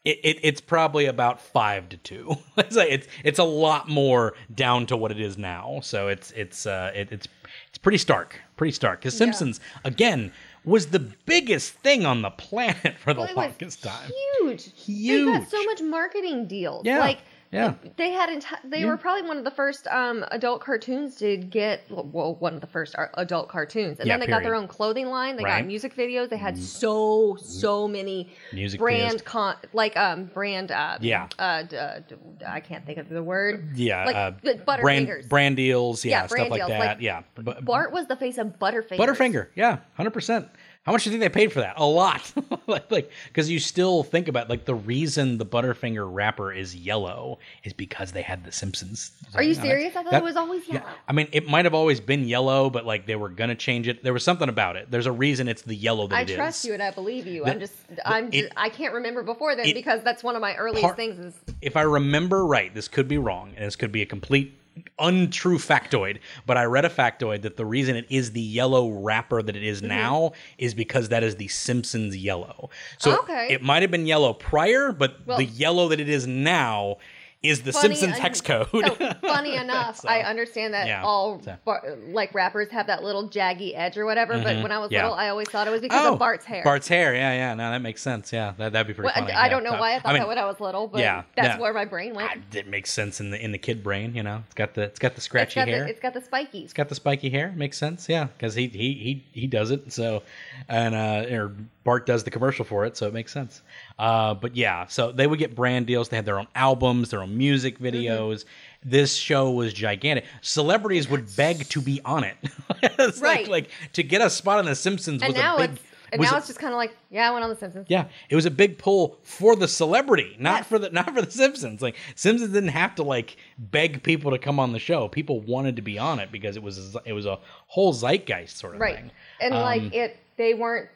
[0.05, 2.35] it, it, it's probably about five to two.
[2.57, 5.79] it's like it's it's a lot more down to what it is now.
[5.81, 7.25] So it's it's uh it, it's
[7.69, 8.99] it's pretty stark, pretty stark.
[8.99, 10.33] Because Simpsons again
[10.65, 14.11] was the biggest thing on the planet for the Well, longest time.
[14.41, 14.73] huge.
[14.75, 15.25] Huge.
[15.25, 16.85] They got so much marketing deals.
[16.85, 17.19] Yeah, Like
[17.53, 17.73] yeah.
[17.97, 21.81] they had enti- they were probably one of the first um, adult cartoons to get
[21.89, 25.07] well one of the first adult cartoons and Yeah, then they got their own clothing
[25.07, 25.51] line they Right.
[25.53, 25.61] Mm-hmm.
[25.61, 30.97] got music videos they had so so many Music brand con like um brand uh
[30.99, 31.27] Yeah.
[31.39, 32.15] uh, d- uh d-
[32.47, 36.19] I can't think of the word Yeah, like uh, brand Butterfingers brand deals, yeah, Yeah,
[36.27, 36.79] stuff brand like that.
[36.79, 38.97] like, yeah, but Bart was the face of Butterfinger.
[38.97, 40.47] Butterfinger, yeah, hundred percent.
[40.85, 41.75] How much do you think they paid for that?
[41.77, 42.33] A lot,
[42.67, 47.39] like, like, because you still think about like the reason the Butterfinger wrapper is yellow
[47.63, 49.13] is because they had the Simpsons.
[49.33, 49.95] Are you know, serious?
[49.95, 50.85] I thought that- it was always yellow.
[51.07, 54.03] I mean, it might have always been yellow, but like they were gonna change it.
[54.03, 54.91] There was something about it.
[54.91, 56.35] There's a reason it's the yellow that I it is.
[56.35, 57.45] trust you and I believe you.
[57.45, 60.35] The- I'm just I'm it- just, I can't remember before then it- because that's one
[60.35, 63.65] of my earliest Part- things is if I remember right, this could be wrong, and
[63.65, 64.59] this could be a complete
[64.99, 69.41] untrue factoid, but I read a factoid that the reason it is the yellow wrapper
[69.41, 69.87] that it is Mm-hmm.
[69.89, 72.69] now is because that is the Simpsons yellow.
[72.97, 73.47] So Okay.
[73.51, 76.97] it might have been yellow prior, but Well- the yellow that it is now
[77.43, 78.67] is the funny Simpsons en- hex code.
[78.71, 81.55] So funny enough, So, I understand that yeah, all so.
[81.65, 84.33] bar, like wrappers have that little jaggy edge or whatever.
[84.41, 84.93] But when I was Mm-hmm.
[84.95, 85.03] yeah.
[85.03, 86.63] little, I always thought it was because of Bart's hair.
[86.63, 87.53] Bart's hair, yeah, yeah.
[87.53, 88.31] No, that makes sense.
[88.33, 89.33] Yeah, that, that'd be pretty Well, funny.
[89.33, 91.23] I, I don't know why I thought mean, that when I was little, but yeah,
[91.35, 92.31] that's where my brain went.
[92.31, 94.15] I- it makes sense in the in the kid brain.
[94.15, 95.83] You know, it's got the it's got the scratchy it's got hair.
[95.83, 96.63] the it's got the spikies.
[96.65, 97.51] It's got the spiky hair.
[97.55, 99.91] Makes sense, yeah, because he he he he does it.
[99.91, 100.23] So,
[100.69, 101.53] and uh, or
[101.83, 103.61] Bart does the commercial for it, so it makes sense.
[103.99, 106.09] Uh, but yeah, so they would get brand deals.
[106.09, 107.85] They had their own albums, their own music Mm-hmm.
[107.85, 108.45] videos.
[108.85, 110.25] This show was gigantic.
[110.41, 112.35] Celebrities would beg to be on it.
[112.83, 113.47] It's like- Right.
[113.47, 115.71] like, to get a spot on The Simpsons and was now a big.
[115.71, 115.81] it's
[116.13, 117.87] and now a- it's just kind of like yeah, I went on The Simpsons.
[117.89, 120.67] yeah, it was a big pull for the celebrity, not Yes.
[120.67, 121.81] for the not for the Simpsons.
[121.81, 125.07] Like Simpsons didn't have to like beg people to come on the show.
[125.07, 128.75] People wanted to be on it because it was it was a whole zeitgeist sort
[128.75, 128.95] of right.
[128.95, 129.11] thing.
[129.41, 130.89] And Um, like it, they weren't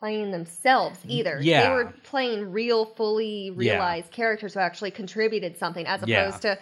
[0.00, 1.38] playing themselves either.
[1.42, 1.62] Yeah.
[1.68, 6.22] They were playing real, fully realized characters who actually contributed something, as Yeah.
[6.26, 6.58] opposed to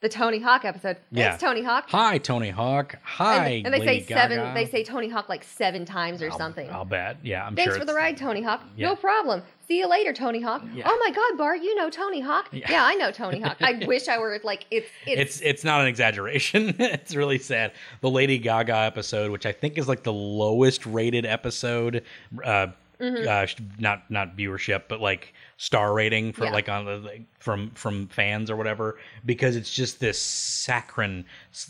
[0.00, 0.96] the Tony Hawk episode.
[1.12, 1.28] Yeah.
[1.30, 1.84] Thanks, Tony Hawk.
[1.90, 2.96] Hi, Tony Hawk.
[3.02, 4.54] Hi, and, and they Lady say seven.
[4.54, 6.68] They say Tony Hawk like seven times or I'll- something.
[6.70, 7.18] I'll bet.
[7.22, 7.80] Yeah, I'm Thanks sure.
[7.80, 8.62] for the ride, Tony Hawk.
[8.76, 8.88] Yeah.
[8.88, 9.42] No problem.
[9.70, 10.64] See you later, Tony Hawk.
[10.74, 10.82] Yeah.
[10.84, 12.48] Oh my God, Bart, you know Tony Hawk?
[12.50, 12.68] Yeah.
[12.68, 13.56] Yeah, I know Tony Hawk.
[13.60, 16.74] I wish I were like it's it's, It's it's not an exaggeration.
[16.80, 17.70] it's really sad.
[18.00, 22.02] The Lady Gaga episode, which I think is like the lowest rated episode,
[22.44, 22.66] uh,
[23.00, 23.26] Mm-hmm.
[23.26, 26.50] uh, not not viewership, but like star rating for Yeah.
[26.50, 31.24] like on the like, from from fans or whatever, because it's just this saccharine,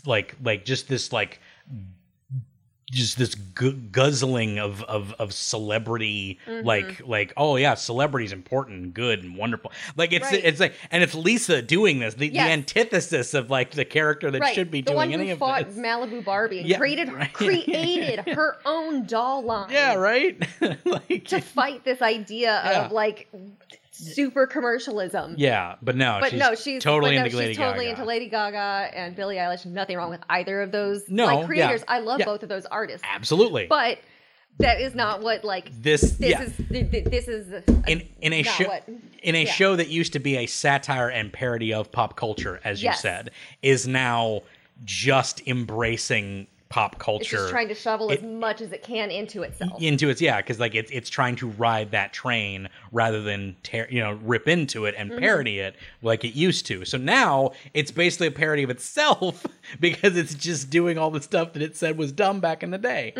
[0.07, 1.39] like like just this like
[2.91, 6.65] just this gu- guzzling of, of of celebrity Mm-hmm.
[6.67, 10.43] like like oh yeah celebrity's important and good and wonderful like it's Right.
[10.43, 14.41] it's like and it's lisa doing this the, the antithesis of like the character that
[14.41, 14.53] right.
[14.53, 17.11] should be the doing one any who of fought this Malibu Barbie and Yeah, created
[17.13, 17.31] right.
[17.33, 19.69] created her own doll line.
[19.71, 20.37] yeah right
[20.85, 22.85] like To fight this idea Yeah.
[22.85, 23.29] of like
[23.91, 25.35] super commercialism.
[25.37, 27.89] yeah but no But she's no, she's totally no, into Lady totally Gaga.
[27.97, 29.65] into Lady Gaga and Billie Eilish.
[29.65, 31.45] Nothing wrong with either of those No, like yeah.
[31.45, 31.83] creators.
[31.87, 32.25] I love Yeah.
[32.25, 33.05] both of those artists.
[33.09, 33.99] absolutely But
[34.59, 38.33] that is not what like this this yeah is th- th- this is in in
[38.33, 38.87] a show what-
[39.23, 39.51] in a yeah.
[39.51, 43.01] show that used to be a satire and parody of pop culture, as you Yes.
[43.01, 44.41] said, is now
[44.83, 47.37] just embracing pop It's culture.
[47.37, 49.81] just trying to shovel as much as it can into itself.
[49.81, 53.87] into its yeah because like it's it's trying to ride that train rather than tear
[53.91, 56.85] you know rip into it and parody it like it used to.
[56.85, 59.45] So now it's basically a parody of itself
[59.79, 62.77] because it's just doing all the stuff that it said was dumb back in the
[62.77, 63.13] day.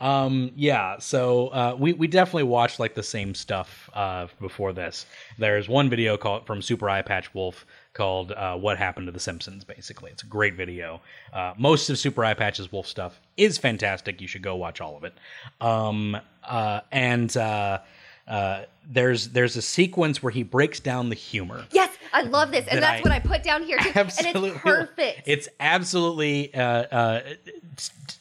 [0.00, 5.06] Um yeah so uh we we definitely watched like the same stuff uh before this.
[5.38, 9.64] There's one video called from Super Eyepatch Wolf called uh, "What Happened to the Simpsons."
[9.64, 11.00] Basically, it's a great video.
[11.32, 14.20] Uh, most of Super Eye Patch's Wolf stuff is fantastic.
[14.20, 15.14] You should go watch all of it.
[15.60, 17.78] Um, uh, and uh,
[18.26, 21.64] uh, there's there's a sequence where he breaks down the humor.
[21.72, 23.90] Yes, I love this, and That that's I- what I put down here too.
[23.94, 25.22] Absolutely, and it's perfect.
[25.26, 27.20] It's absolutely uh, uh,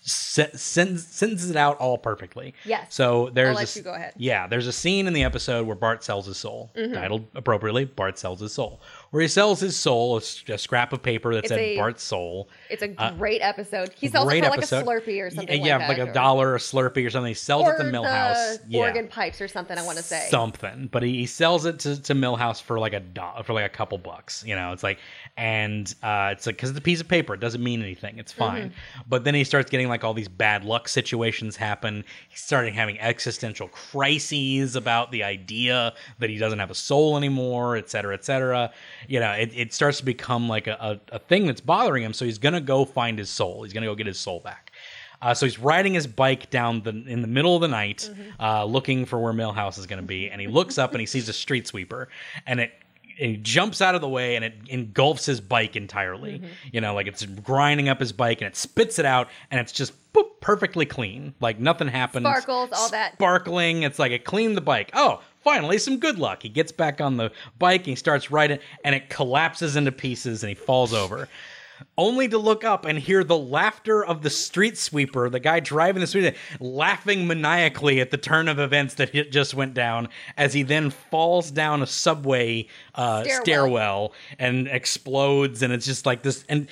[0.01, 2.53] sen- sen- it out all perfectly.
[2.65, 2.93] Yes.
[2.93, 4.13] So there's let a go ahead.
[4.17, 6.93] Yeah, there's a scene in the episode where Bart sells his soul, Mm-hmm.
[6.93, 11.33] titled appropriately "Bart sells his soul," where he sells his soul, a scrap of paper
[11.33, 12.49] that It's said a- Bart's soul.
[12.69, 13.93] it's a great episode.
[13.95, 14.85] He sells it uh, for episode.
[14.85, 15.65] like a Slurpee or something.
[15.65, 17.29] Yeah, like, like a dollar, a Slurpee or something.
[17.29, 18.59] He sells it to Milhouse.
[18.67, 18.81] yeah.
[18.81, 19.77] organ pipes or something.
[19.77, 20.27] I want to say.
[20.29, 23.65] something, but he, he sells it to, to Milhouse for like a do- for like
[23.65, 24.43] a couple bucks.
[24.45, 24.99] You know, it's like,
[25.37, 28.17] and uh, it's like because it's a piece of paper, it doesn't mean anything.
[28.17, 28.73] It's fine.
[29.07, 32.03] But then he starts getting like all these bad luck situations happen.
[32.29, 37.77] He's starting having existential crises about the idea that he doesn't have a soul anymore,
[37.77, 38.71] et cetera, et cetera.
[39.07, 42.13] You know, it, it starts to become like a, a, a thing that's bothering him.
[42.13, 43.63] So he's gonna go find his soul.
[43.63, 44.71] He's gonna go get his soul back.
[45.21, 48.63] Uh, so he's riding his bike down the in the middle of the night, uh,
[48.65, 51.27] looking for where Milhouse is going to be, and he looks up and he sees
[51.27, 52.07] a street sweeper,
[52.45, 52.71] and it.
[53.19, 56.39] and he jumps out of the way and it engulfs his bike entirely.
[56.71, 59.71] You know, like it's grinding up his bike and it spits it out and it's
[59.71, 61.33] just boop, perfectly clean.
[61.39, 62.27] Like nothing happened.
[62.27, 63.13] Sparkles, all that.
[63.13, 63.81] Sparkling.
[63.81, 64.91] It's like it cleaned the bike.
[64.93, 66.43] Oh, finally some good luck.
[66.43, 70.43] He gets back on the bike and he starts riding and it collapses into pieces
[70.43, 71.29] and he falls over
[71.97, 76.01] only to look up and hear the laughter of the street sweeper, the guy driving
[76.01, 80.53] the street, laughing maniacally at the turn of events that it just went down as
[80.53, 83.43] he then falls down a subway uh, stairwell.
[83.43, 84.13] Stairwell.
[84.39, 85.61] and explodes.
[85.61, 86.43] And it's just like this.
[86.49, 86.67] And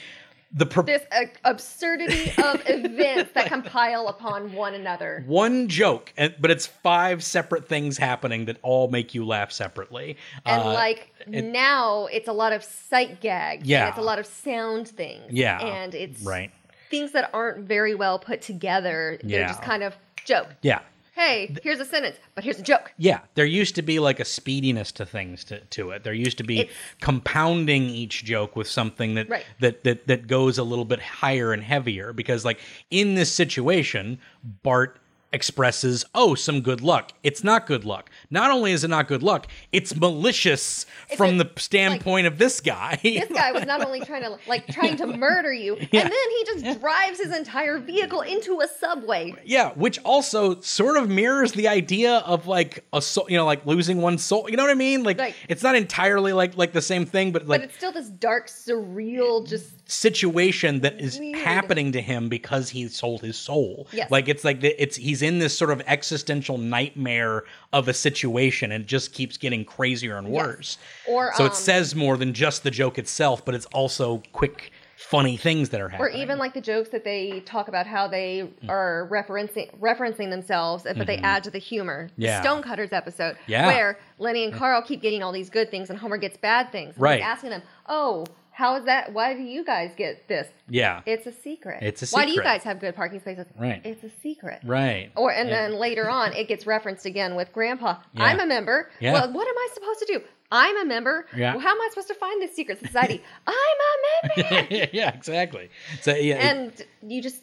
[0.58, 5.24] the pro- this uh, absurdity of events that compile upon one another.
[5.28, 10.18] one joke, and, but it's five separate things happening that all make you laugh separately.
[10.46, 13.62] And Uh, like now, it's a lot of sight gags.
[13.62, 13.90] and Yeah.
[13.90, 15.24] it's a lot of sound things.
[15.30, 15.60] Yeah.
[15.60, 16.52] and it's right.
[16.90, 19.18] things that aren't very well put together.
[19.24, 19.48] They're Yeah.
[19.48, 20.48] just kind of joke.
[20.62, 20.80] Yeah.
[21.16, 22.92] Hey, here's a sentence, but here's a joke.
[22.98, 26.04] Yeah, there used to be like a speediness to things to, to it.
[26.04, 29.46] There used to be It's- compounding each joke with something that, Right.
[29.62, 32.60] that that that goes a little bit higher and heavier because like
[32.92, 35.00] in this situation, Bart
[35.34, 38.10] expresses, "Oh, some good luck." It's not good luck.
[38.30, 40.86] Not only is it not good luck, it's malicious
[41.18, 43.00] from like- the standpoint of this guy.
[43.04, 46.46] This guy was not only trying to like trying to murder you, and then he
[46.46, 49.34] just drives his entire vehicle into a subway.
[49.46, 53.66] Yeah, which also sort of mirrors the idea of like a soul, you know, like
[53.66, 54.50] losing one soul.
[54.50, 55.04] You know what I mean?
[55.04, 55.36] Like Right.
[55.50, 58.48] it's not entirely like like the same thing, but like But it's still this dark,
[58.48, 59.48] surreal, mm.
[59.48, 61.38] just situation that is Weird.
[61.40, 63.88] happening to him because he sold his soul.
[63.92, 64.10] Yes.
[64.12, 67.44] Like it's like the, it's he's in this sort of existential nightmare
[67.74, 70.46] of a situation and it just keeps getting crazier and Yes.
[70.46, 70.78] worse.
[71.08, 74.72] Or, so um, it says more than just the joke itself, but it's also quick
[74.98, 76.14] funny things that are happening.
[76.14, 80.84] or even like the jokes that they talk about how they are referencing referencing themselves,
[80.98, 82.06] but they add to the humor.
[82.14, 82.22] Mm-hmm.
[82.22, 82.38] Yeah.
[82.42, 83.68] The Stonecutters episode, Yeah.
[83.68, 86.98] where Lenny and Carl keep getting all these good things and Homer gets bad things.
[86.98, 87.18] Right.
[87.20, 89.12] He's asking them, "Oh, how is that?
[89.12, 90.48] Why do you guys get this?
[90.70, 91.02] yeah.
[91.06, 91.84] It's a secret.
[91.84, 92.22] It's a secret.
[92.22, 93.46] Why do you guys have good parking spaces?
[93.60, 93.82] Right.
[93.84, 94.62] It's a secret.
[94.64, 95.12] right.
[95.16, 95.68] Or and Yeah.
[95.68, 97.98] then later on, it gets referenced again with Grandpa.
[98.14, 98.24] Yeah.
[98.24, 98.90] I'm a member.
[99.02, 99.14] Yeah.
[99.14, 100.22] Well, what am I supposed to do?
[100.52, 101.28] I'm a member.
[101.36, 101.52] Yeah.
[101.54, 103.22] Well, how am I supposed to find this secret society?
[103.48, 104.88] I'm a member.
[104.94, 105.70] yeah, exactly.
[106.02, 106.72] So yeah, and
[107.06, 107.42] you just,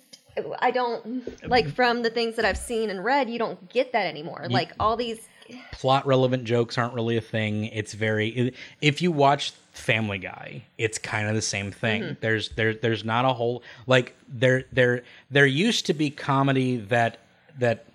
[0.61, 4.07] I don't like from the things that I've seen and read, you don't get that
[4.07, 4.47] anymore.
[4.49, 5.29] Like all these.
[5.73, 7.67] Plot relevant jokes aren't really a thing.
[7.67, 12.03] It's very if you watch Family Guy, it's kind of the same thing.
[12.03, 12.15] Mm-hmm.
[12.21, 17.19] There's there there's not a whole like there there there used to be comedy that
[17.59, 17.87] that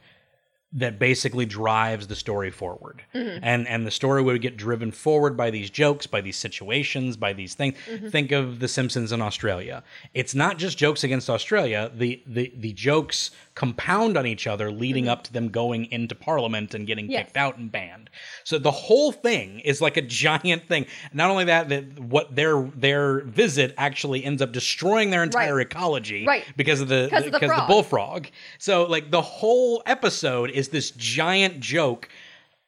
[0.74, 3.02] that basically drives the story forward.
[3.16, 3.40] Mm-hmm.
[3.42, 7.32] And and the story would get driven forward by these jokes, by these situations, by
[7.34, 7.76] these things.
[7.90, 8.10] Mm-hmm.
[8.10, 9.82] Think of The Simpsons in Australia.
[10.14, 11.90] It's not just jokes against Australia.
[11.96, 16.74] The the the jokes compound on each other leading up to them going into parliament
[16.76, 17.12] and getting Mm-hmm.
[17.14, 17.26] Yes.
[17.28, 18.10] kicked out and banned.
[18.44, 20.86] So the whole thing is like a giant thing.
[21.14, 25.66] Not only that, that what their their visit actually ends up destroying their entire Right.
[25.66, 26.44] ecology Right.
[26.58, 27.68] because of the 'Cause of the because the frog.
[27.70, 28.28] bullfrog.
[28.58, 32.10] So like the whole episode is this giant joke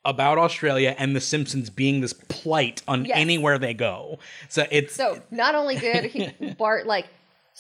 [0.06, 3.18] about Australia and the Simpsons being this plight on Yes.
[3.18, 4.20] anywhere they go.
[4.48, 7.08] So it's So not only did he, Bart like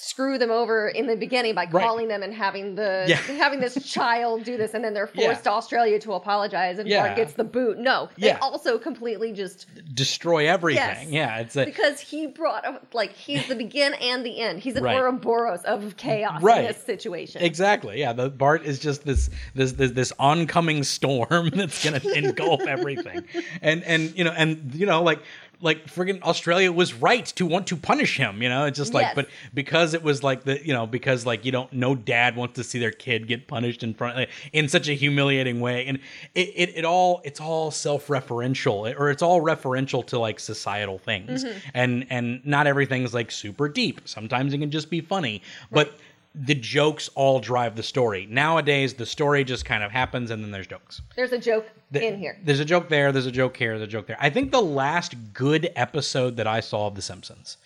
[0.02, 1.84] screw them over in the beginning by Right.
[1.86, 3.16] calling them and having the Yeah.
[3.38, 5.28] having this child do this and then they're Yeah.
[5.28, 7.04] forced to Australia to apologize and Yeah.
[7.04, 7.78] Bart gets the boot.
[7.78, 8.38] No, they Yeah.
[8.42, 10.82] also completely just Destroy everything.
[10.84, 11.08] Yes.
[11.10, 14.60] Yeah, it's a because he brought like he's the begin and the end.
[14.60, 14.96] He's an Right.
[14.96, 16.62] Ouroboros of chaos Right.
[16.62, 17.42] in this situation.
[17.44, 18.00] Exactly.
[18.00, 22.62] Yeah, the Bart is just this this this, this oncoming storm that's going to engulf
[22.62, 23.26] everything.
[23.62, 25.20] And and you know and you know like
[25.62, 28.66] like friggin' Australia was right to want to punish him, you know?
[28.66, 29.16] It's just like Yes.
[29.16, 32.56] but because it was like the you know because like you don't no dad wants
[32.56, 36.00] to see their kid get punished in front like, in such a humiliating way and
[36.36, 41.44] it, it it all it's all self-referential or it's all referential to like societal things.
[41.44, 41.58] Mm-hmm.
[41.74, 44.02] And and not everything's like super deep.
[44.06, 45.42] Sometimes it can just be funny.
[45.72, 45.94] But
[46.42, 48.26] the jokes all drive the story.
[48.30, 51.02] Nowadays, the story just kind of happens and then there's jokes.
[51.16, 52.40] There's a joke The- in here.
[52.44, 54.18] There's a joke there, there's a joke here, there's a joke there.
[54.22, 57.58] I think the last good episode that I saw of The Simpsons,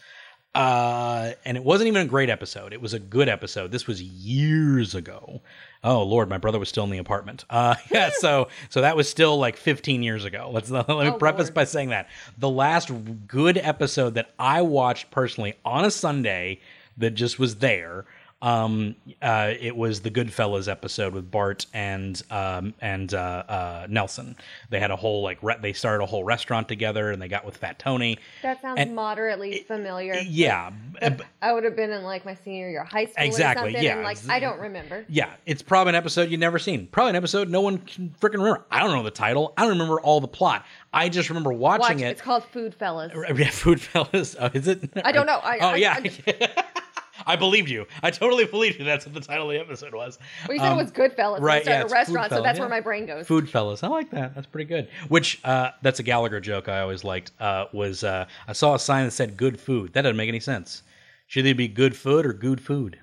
[0.55, 3.71] uh, and it wasn't even a great episode, it was a good episode.
[3.71, 5.41] This was years ago.
[5.84, 7.43] Oh Lord, my brother was still in the apartment.
[7.49, 10.49] Uh, yeah, so so that was still like 15 years ago.
[10.53, 11.53] Let's let me Oh, preface Lord.
[11.55, 12.07] by saying that
[12.38, 12.91] the last
[13.28, 16.59] good episode that I watched personally on a Sunday
[16.97, 18.05] that just was there.
[18.44, 23.18] Um, uh, it was the Goodfellas episode with Bart and um, and uh,
[23.48, 24.36] uh, Nelson.
[24.70, 27.46] They had a whole like re- they started a whole restaurant together, and they got
[27.46, 28.18] with Fat Tony.
[28.41, 30.16] That sounds and- moderately familiar.
[30.26, 33.76] Yeah, But I would have been in like my senior year of high school Exactly,
[33.78, 33.96] or yeah.
[34.04, 35.06] like I don't remember.
[35.08, 35.30] yeah.
[35.46, 36.88] It's probably an episode you've never seen.
[36.88, 38.66] Probably an episode no one can freaking remember.
[38.70, 39.54] I don't know the title.
[39.56, 40.66] I don't remember all the plot.
[40.91, 42.12] I just remember watching Watch, it.
[42.12, 43.14] it's called Food Fellas.
[43.36, 44.36] Yeah, Food Fellas.
[44.38, 44.89] Oh, is it?
[45.04, 45.39] I don't know.
[45.41, 46.00] I- oh I- yeah.
[46.04, 46.64] I-
[47.26, 47.86] I believed you.
[48.01, 48.86] I totally believed you.
[48.86, 50.19] That's what the title of the episode was.
[50.47, 51.39] Well, you said Um, it was Goodfellas.
[51.41, 52.63] right, yeah, a restaurant, so that's yeah.
[52.63, 53.28] where my brain goes.
[53.28, 53.84] Food fellas.
[53.84, 54.36] I like that.
[54.36, 54.88] That's pretty good.
[55.07, 57.32] Which uh, that's a Gallagher joke I always liked.
[57.39, 60.39] Uh, was uh, I saw a sign that said "good food." That doesn't make any
[60.39, 60.84] sense.
[61.28, 62.99] Should either be good food or good food?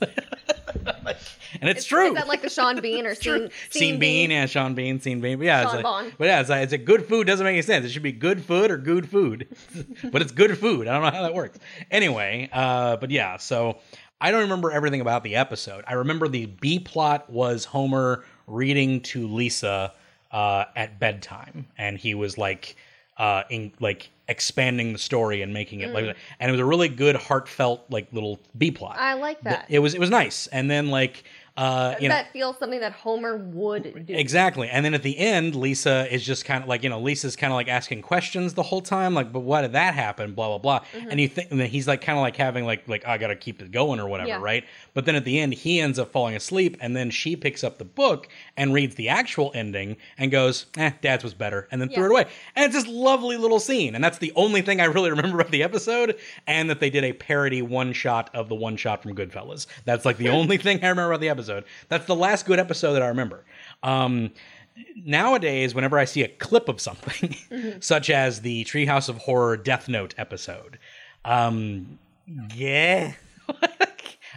[1.60, 2.08] and it's, Is- true.
[2.08, 5.38] Is that like the Sean Bean or Scene, Scene Bean, yeah, Sean Bean, Scene Bean.
[5.38, 7.62] But yeah, it's like, but yeah, it's like, it's a good food doesn't make any
[7.62, 7.84] sense.
[7.86, 9.48] It should be good food or good food,
[10.12, 10.88] but it's good food.
[10.88, 11.58] I don't know how that works.
[11.90, 13.78] Anyway, uh, but yeah, so
[14.20, 15.84] I don't remember everything about the episode.
[15.86, 19.92] I remember the B plot was Homer reading to Lisa
[20.32, 22.76] uh, at bedtime, and he was like,
[23.18, 26.88] uh, in like expanding the story and making it like, and it was a really
[26.88, 28.96] good, heartfelt like little B plot.
[28.96, 29.00] Mm.
[29.00, 29.66] I like that.
[29.68, 31.24] It was it was nice, and then like.
[31.58, 34.14] Uh, you know, that feels something that Homer would do.
[34.14, 34.68] Exactly.
[34.68, 37.52] And then at the end, Lisa is just kind of like, you know, Lisa's kind
[37.52, 40.34] of like asking questions the whole time, like, but why did that happen?
[40.34, 40.80] Blah, blah, blah.
[40.92, 41.10] Mm-hmm.
[41.10, 43.28] And you think, and then he's like, kind of like having like, like, I got
[43.28, 44.38] to keep it going or whatever, Yeah.
[44.40, 44.64] right?
[44.94, 46.76] But then at the end, he ends up falling asleep.
[46.80, 50.92] And then she picks up the book and reads the actual ending and goes, eh,
[51.02, 51.66] dad's was better.
[51.72, 52.26] And then threw it away.
[52.54, 53.96] And it's this lovely little scene.
[53.96, 56.16] And that's the only thing I really remember about the episode.
[56.46, 59.66] And that they did a parody one shot of the one shot from Goodfellas.
[59.86, 61.47] That's like the only thing I remember about the episode.
[61.88, 63.44] That's the last good episode that I remember.
[63.82, 64.30] Um,
[64.96, 67.34] nowadays, whenever I see a clip of something,
[67.80, 70.78] such as the Treehouse of Horror Death Note episode,
[71.24, 71.98] um,
[72.54, 73.14] yeah.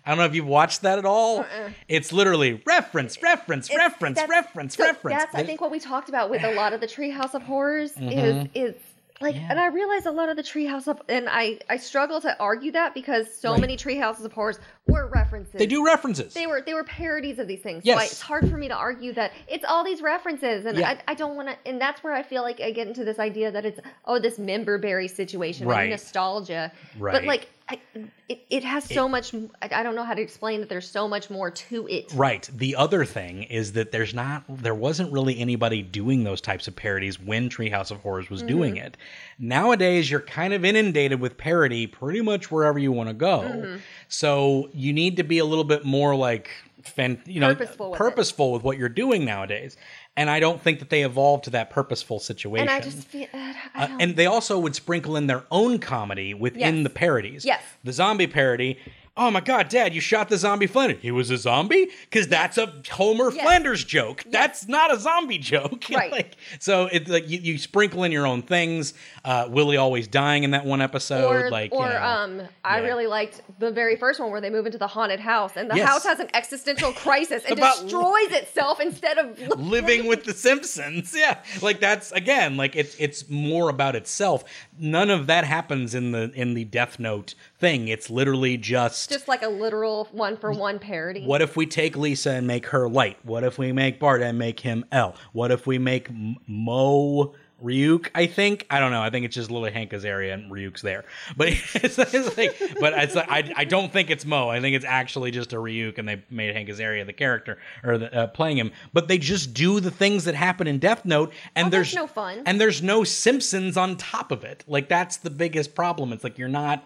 [0.03, 1.45] I don't know if you've watched that at all.
[1.87, 5.17] It's literally reference, reference, It's- reference, reference, so reference.
[5.23, 7.91] That's I think what we talked about with a lot of the Treehouse of Horrors
[7.93, 8.09] Mm-hmm.
[8.55, 8.81] is is
[9.19, 12.35] like, and I realize a lot of the Treehouse of, and I I struggle to
[12.39, 13.61] argue that because so Right.
[13.61, 14.57] many Treehouses of Horrors
[14.91, 15.53] were references.
[15.53, 16.33] they do references.
[16.33, 17.83] They were they were parodies of these things.
[17.85, 17.97] Yes.
[17.97, 20.89] So I, it's hard for me to argue that it's all these references, and Yeah.
[21.07, 21.55] I, I don't want to.
[21.65, 24.37] And that's where I feel like I get into this idea that it's oh this
[24.37, 25.89] memberberry situation Right.
[25.89, 26.71] nostalgia.
[26.99, 27.13] Right.
[27.13, 27.79] But like I,
[28.27, 29.33] it, it has so much.
[29.33, 30.67] I, I don't know how to explain that.
[30.67, 32.11] There's so much more to it.
[32.13, 32.49] Right.
[32.53, 36.75] The other thing is that there's not, there wasn't really anybody doing those types of
[36.75, 38.87] parodies when Treehouse of Horrors was doing Mm-hmm.
[38.87, 38.97] it.
[39.39, 43.39] Nowadays, you're kind of inundated with parody pretty much wherever you want to go.
[43.39, 43.77] Mm-hmm.
[44.09, 46.49] So you need to be a little bit more like,
[46.83, 49.77] fan, you know, Purposeful with purposeful with what you're doing nowadays.
[50.17, 52.67] And I don't think that they evolved to that purposeful situation.
[52.67, 53.27] And I just feel.
[53.33, 56.83] I Uh, and they also would sprinkle in their own comedy within Yes.
[56.83, 57.45] the parodies.
[57.45, 57.61] Yes.
[57.83, 58.77] The zombie parody.
[59.17, 60.99] Oh my God, Dad, you shot the zombie Flanders.
[61.01, 61.89] He was a zombie?
[62.09, 63.43] Because that's a Homer Yes.
[63.43, 64.23] Flanders joke.
[64.29, 65.83] That's not a zombie joke.
[65.91, 66.11] Right.
[66.11, 68.93] like, so it's like you, you sprinkle in your own things.
[69.25, 71.29] Uh, Willie always dying in that one episode.
[71.29, 72.01] or like, or you know.
[72.01, 72.85] um, I yeah.
[72.87, 75.75] really liked the very first one where they move into the haunted house, and the
[75.75, 75.89] Yes.
[75.89, 81.13] house has an existential crisis and destroys itself instead of living with the Simpsons.
[81.15, 84.45] Yeah, like that's again like it's it's more about itself.
[84.79, 87.87] None of that happens in the in the Death Note thing.
[87.87, 91.23] It's literally just just like a literal one for one parody.
[91.23, 93.17] What if we take Lisa and make her light?
[93.23, 95.15] What if we make Bart and make him L?
[95.31, 97.33] What if we make M- Moe
[97.63, 98.65] Ryuk, I think.
[98.69, 99.01] I don't know.
[99.01, 101.05] I think it's just Lily Hank Azaria and Ryuk's there.
[101.37, 104.49] But it's, it's like, but it's like, I, I don't think it's Moe.
[104.49, 107.97] I think it's actually just a Ryuk and they made Hank Azaria the character or
[107.97, 108.71] the, uh, playing him.
[108.93, 112.07] But they just do the things that happen in Death Note and Oh, there's no
[112.07, 112.43] fun.
[112.45, 114.63] And there's no Simpsons on top of it.
[114.67, 116.13] Like that's the biggest problem.
[116.13, 116.85] It's like you're not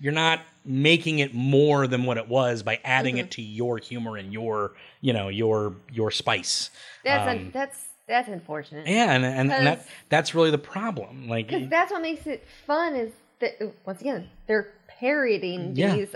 [0.00, 3.24] you're not making it more than what it was by adding Mm-hmm.
[3.24, 6.70] it to your humor and your you know your your spice.
[7.04, 8.86] That's Um, un- that's that's unfortunate.
[8.86, 11.28] yeah, and and, and that that's really the problem.
[11.28, 13.52] Like Because that's what makes it fun is that
[13.86, 14.68] once again they're
[15.00, 15.94] parodying Yeah.
[15.96, 16.14] these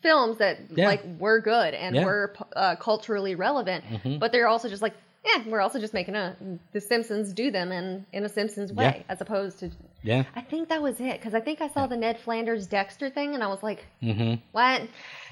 [0.00, 0.86] films that Yeah.
[0.86, 2.02] like were good and Yeah.
[2.02, 2.08] Mm-hmm.
[2.08, 3.84] were uh, culturally relevant,
[4.20, 4.94] but they're also just like,
[5.24, 6.36] yeah, we're also just making a
[6.72, 9.02] The Simpsons do them in in a Simpsons way, Yeah.
[9.12, 9.70] as opposed to.
[10.06, 13.10] Yeah, I think that was it because I think I saw the Ned Flanders Dexter
[13.10, 14.82] thing and I was like, hmm what?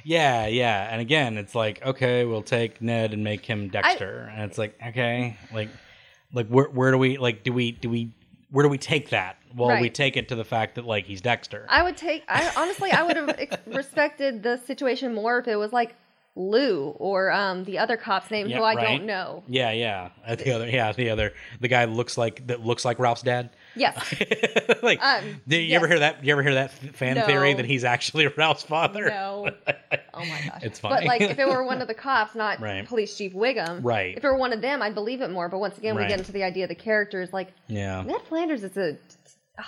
[0.05, 0.89] yeah, yeah.
[0.91, 4.79] And again, it's like okay, we'll take Ned and make him Dexter, and it's like
[4.89, 5.71] okay, like
[6.33, 8.13] like where where do we like do we do we
[8.51, 9.37] where do we take that?
[9.57, 11.67] Well, we take it to the fact that like he's Dexter.
[11.69, 12.25] I would take.
[12.29, 15.95] I honestly, I would have respected the situation more if it was like
[16.37, 18.99] Lou or um the other cop's name Yeah, who I right.
[18.99, 19.45] don't know.
[19.47, 20.09] Yeah, yeah.
[20.27, 23.51] Uh, The other, yeah, the other, the guy looks like that looks like Ralph's dad.
[23.77, 23.95] Yes.
[24.83, 26.25] like, Um, did you ever hear that?
[26.25, 27.27] You ever hear that fan No.
[27.27, 29.07] theory that he's actually Ralph's father?
[29.07, 29.51] No.
[30.17, 30.63] Oh my gosh.
[30.63, 30.95] It's funny.
[30.95, 32.87] But like if it were one of the cops, not Right.
[32.87, 33.81] Police Chief Wiggum.
[33.83, 34.17] Right.
[34.17, 35.49] If it were one of them, I'd believe it more.
[35.49, 37.33] But once again, we get into the idea of the characters.
[37.33, 38.97] Like Yeah, Ned Flanders is a,
[39.59, 39.63] a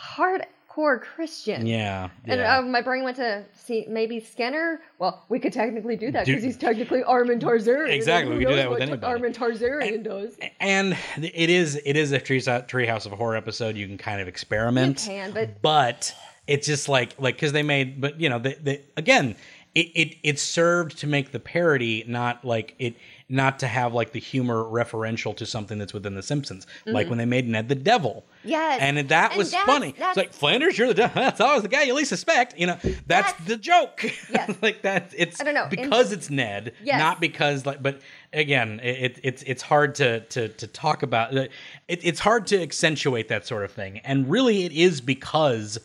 [0.77, 1.66] hardcore Christian.
[1.66, 2.59] yeah, And yeah.
[2.59, 4.81] uh, my brain went to see maybe Skinner.
[4.99, 7.91] Well, we could technically do that because he's technically Armin Tamzarian.
[7.91, 9.05] Exactly, we could do that with anybody.
[9.07, 10.37] Armin Tamzarian does.
[10.61, 13.77] and it is it is a tree treehouse of horror episode.
[13.77, 15.03] You can kind of experiment.
[15.05, 16.14] You can, but- but
[16.47, 19.35] it's just like like because they made but you know they, they again
[19.77, 22.97] it, it it served to make the parody not like it
[23.29, 27.18] not to have like the humor referential to something that's within the simpsons like when
[27.18, 28.49] they made ned the devil Mm-hmm.
[28.53, 28.79] Yes.
[28.81, 31.68] and that And was that's- funny it's like flanders you're the devil that's always the
[31.68, 34.57] guy you least suspect you know that's, That's- the joke Yes.
[34.62, 36.99] like that it's I don't know, in- because it's ned Yes.
[37.01, 38.01] not because like but
[38.33, 41.51] again it, it, it's it's hard to to to talk about it,
[41.89, 45.79] it's hard to accentuate that sort of thing and really it is because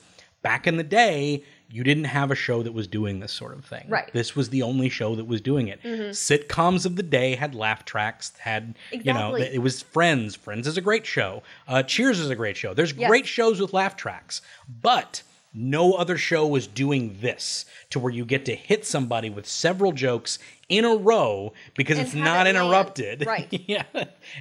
[0.44, 3.64] back in the day you didn't have a show that was doing this sort of
[3.66, 3.86] thing.
[3.90, 4.12] Right.
[4.14, 5.82] this was the only show that was doing it.
[5.84, 10.36] Sitcoms of the day had laugh tracks had you know it was friends.
[10.36, 11.44] Friends is a great show.
[11.68, 12.74] Uh, cheers is a great show.
[12.74, 13.08] There's Yes.
[13.08, 14.42] great shows with laugh tracks
[14.82, 19.46] but no other show was doing this to where you get to hit somebody with
[19.46, 20.40] several jokes
[20.72, 23.26] in a row because And it's not it interrupted.
[23.32, 23.48] Right.
[23.68, 23.84] yeah.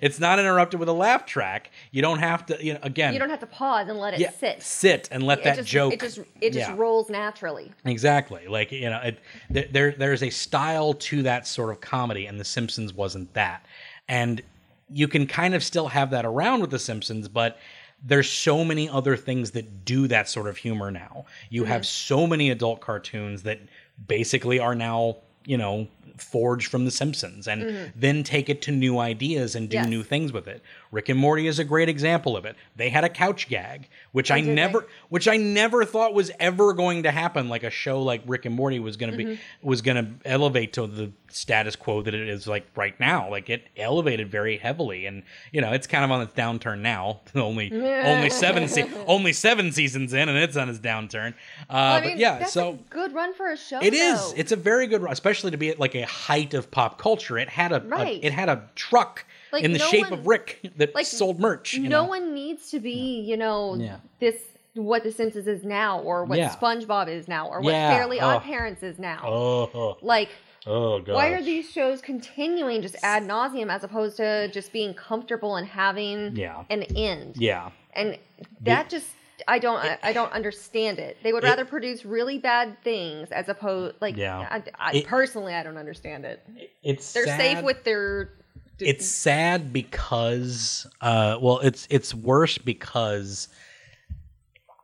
[0.00, 1.70] It's not interrupted with a laugh track.
[1.90, 4.20] You don't have to, you know, again, You don't have to pause and let it
[4.20, 4.62] yeah, sit.
[4.62, 5.92] sit and let It that just, joke.
[5.92, 6.76] It just it just yeah.
[6.76, 7.72] rolls naturally.
[7.84, 8.46] Exactly.
[8.46, 9.18] Like you know, it,
[9.50, 13.66] there- there there's a style to that sort of comedy, and The Simpsons wasn't that.
[14.08, 14.40] And
[14.88, 17.58] you can kind of still have that around with The Simpsons, but
[18.02, 21.26] there's so many other things that do that sort of humor now.
[21.50, 22.14] You have mm-hmm.
[22.14, 23.60] so many adult cartoons that
[24.06, 25.16] basically are now
[25.50, 29.76] you know forged from The Simpsons, and then take it to new ideas and do
[29.78, 29.86] Yes.
[29.88, 30.62] new things with it.
[30.92, 32.56] Rick and Morty is a great example of it.
[32.76, 34.52] They had a couch gag, which I they?
[34.54, 37.48] never which I never thought was ever going to happen.
[37.48, 39.66] Like a show like Rick and Morty was going to be Mm-hmm.
[39.68, 43.30] was going to elevate to the status quo that it is like right now.
[43.30, 45.22] Like it elevated very heavily, and
[45.52, 47.20] you know it's kind of on its downturn now.
[47.34, 51.32] only only seven se- only seven seasons in, and it's on its downturn.
[51.70, 52.72] Uh, I but yeah, that's so.
[52.72, 53.78] a good run for a show.
[53.80, 54.18] It is.
[54.20, 54.36] though.
[54.36, 57.38] It's a very good, run, especially to be at like a height of pop culture.
[57.38, 60.26] It had a, a- it had a truck Like, in the no shape one- of
[60.26, 61.74] Rick that like, sold merch.
[61.74, 62.08] you no know?
[62.08, 63.96] one needs to be, you know, Yeah.
[64.20, 64.36] this
[64.74, 66.54] what The Simpsons is now, or what Yeah.
[66.54, 67.90] SpongeBob is now, or what Yeah.
[67.96, 68.40] Fairly Odd Oh.
[68.40, 69.20] Parents is now.
[69.26, 70.28] Oh, oh, Like,
[70.64, 71.14] oh god.
[71.16, 75.66] why are these shows continuing just ad nauseum as opposed to just being comfortable and
[75.66, 76.62] having Yeah.
[76.70, 77.34] an end?
[77.36, 77.70] Yeah.
[77.94, 78.16] And
[78.60, 79.06] that just
[79.48, 81.16] I don't I, I don't understand it.
[81.22, 84.38] They would It- rather produce really bad things as opposed like Yeah.
[84.50, 86.46] I, I, It- personally I don't understand it.
[86.82, 87.40] It's They're sad.
[87.40, 88.30] safe with their
[88.78, 93.48] it's sad because uh well it's it's worse because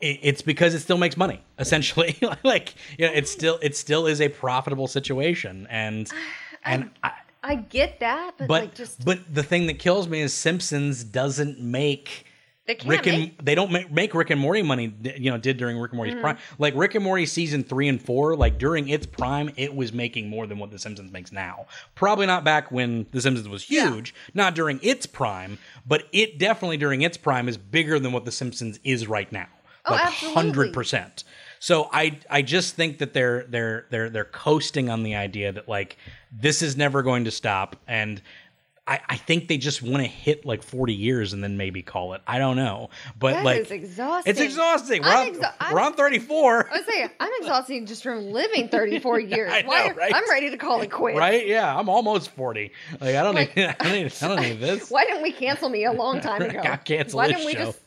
[0.01, 4.07] it, it's because it still makes money essentially like you know it still it still
[4.07, 6.11] is a profitable situation and
[6.65, 10.21] and I, I get that, but, but like just but the thing that kills me
[10.21, 12.27] is Simpsons doesn't make
[12.67, 14.93] they can't Rick and make they don't make, make Rick and Morty money.
[15.17, 16.23] You know, did during Rick and Morty's Mm-hmm.
[16.23, 16.39] prime.
[16.59, 20.29] Like Rick and Morty season three and four, like during its prime, it was making
[20.29, 21.67] more than what The Simpsons makes now.
[21.95, 23.91] Probably not back when The Simpsons was Yeah.
[23.91, 28.25] huge, not during its prime, but it definitely during its prime is bigger than what
[28.25, 29.47] The Simpsons is right now.
[29.89, 31.23] Oh, like hundred percent.
[31.61, 35.69] So I I just think that they're they're they're they're coasting on the idea that
[35.69, 35.97] like
[36.33, 38.21] this is never going to stop and
[38.89, 42.12] I, I think they just want to hit like 40 years and then maybe call
[42.14, 42.22] it.
[42.24, 42.91] I don't know.
[43.18, 44.30] But That like is exhausting.
[44.30, 45.03] it's exhausting.
[45.03, 46.68] We're, I'm on, we're on 34.
[46.72, 49.53] I was saying, I'm exhausted just from living 34 years.
[49.53, 50.12] I know, Why, right?
[50.14, 51.18] I'm ready to call it quits.
[51.18, 51.49] Right?
[51.49, 52.70] Yeah, I'm almost 40.
[53.01, 54.89] Like I don't Like- need I don't need, I don't need this.
[54.91, 56.62] Why didn't we cancel me a long time ago?
[56.84, 57.64] Cancel Why this didn't we show.
[57.64, 57.80] just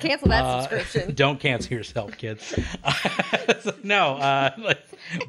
[0.00, 1.14] cancel that Uh, subscription?
[1.14, 2.54] don't cancel yourself, kids.
[3.82, 4.74] no, uh,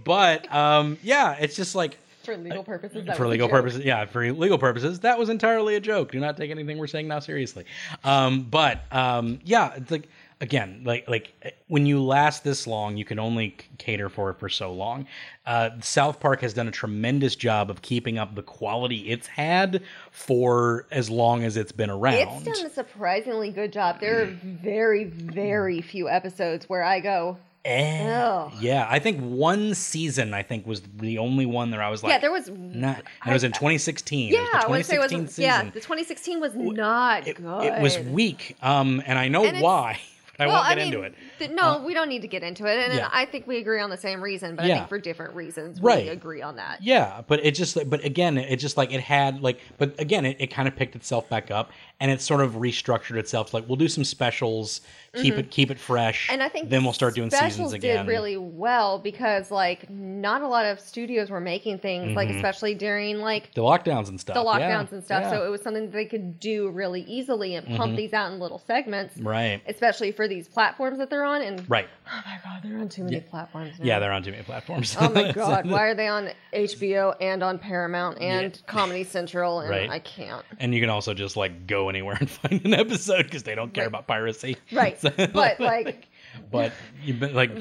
[0.04, 1.98] but um, yeah, it's just like
[2.36, 3.06] For legal purposes.
[3.06, 3.84] that for legal purposes.
[3.84, 6.12] Yeah, for legal purposes, that was entirely a joke.
[6.12, 7.66] Do not take anything we're saying now seriously.
[8.04, 10.08] Um, but um, yeah, it's like
[10.42, 11.34] again, like like
[11.68, 15.08] when you last this long, you can only cater for it for so long.
[15.46, 19.84] Uh, South Park has done a tremendous job of keeping up the quality it's had
[20.12, 22.48] for as long as it's been around.
[22.48, 24.00] It's done a surprisingly good job.
[24.00, 28.50] There are very, very few episodes where I go, Eh.
[28.60, 32.12] Yeah, I think one season I think was the only one that I was like,
[32.14, 32.50] yeah, there was.
[32.50, 33.04] not.
[33.24, 34.32] And it was in 2016.
[34.32, 35.12] Yeah, it was the I would say it was.
[35.12, 35.72] 2016 Yeah, season.
[35.74, 37.64] the 2016 was not it, good.
[37.66, 38.56] it was weak.
[38.62, 40.00] Um, and I know And why.
[40.38, 41.16] But I well, won't I get mean, into it.
[41.40, 43.10] Th- no, we don't need to get into it, and Yeah.
[43.12, 46.04] I think we agree on the same reason, but I think for different reasons, Right.
[46.06, 46.84] we agree on that.
[46.84, 50.38] Yeah, but it just but again, it just like it had like but again, it,
[50.40, 53.54] it kind of picked itself back up and it sort of restructured itself.
[53.54, 54.82] Like we'll do some specials,
[55.16, 56.34] keep it keep it fresh, Mm-hmm.
[56.34, 58.06] And I think then we'll start doing specials seasons again.
[58.06, 62.76] did really well because like not a lot of studios were making things like especially
[62.76, 64.36] during like the lockdowns and stuff.
[64.36, 64.70] the lockdowns Mm-hmm.
[64.70, 65.24] yeah, and stuff.
[65.24, 65.30] yeah.
[65.32, 68.40] So it was something that they could do really easily and pump these out in
[68.40, 71.29] little segments, right, especially for these platforms that they're on.
[71.36, 71.88] And right.
[72.12, 73.80] oh my god, they're on too many platforms.
[73.80, 73.86] Now.
[73.86, 74.96] Yeah, they're on too many platforms.
[75.00, 79.60] Oh my god, why are they on HBO and on Paramount and Comedy Central?
[79.62, 79.90] And Right.
[79.90, 80.44] I can't.
[80.60, 83.74] and you can also just like go anywhere and find an episode because they don't
[83.74, 83.88] care Right.
[83.90, 84.58] about piracy.
[84.72, 85.00] Right.
[85.00, 86.08] So, But like,
[86.52, 86.72] but
[87.04, 87.60] you've been like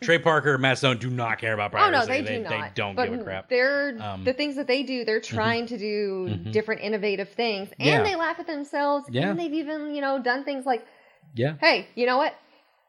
[0.00, 1.98] Trey Parker, Matt Stone do not care about oh piracy.
[1.98, 2.50] no, they, do not.
[2.50, 3.48] They don't but give a crap.
[3.48, 4.24] They're Um, mm-hmm.
[4.24, 5.04] the things that they do.
[5.04, 8.02] They're trying to do different, innovative things, and Yeah.
[8.02, 9.06] they laugh at themselves.
[9.10, 9.30] Yeah.
[9.30, 10.86] And they've even you know done things like,
[11.34, 12.34] Yeah, hey, you know what?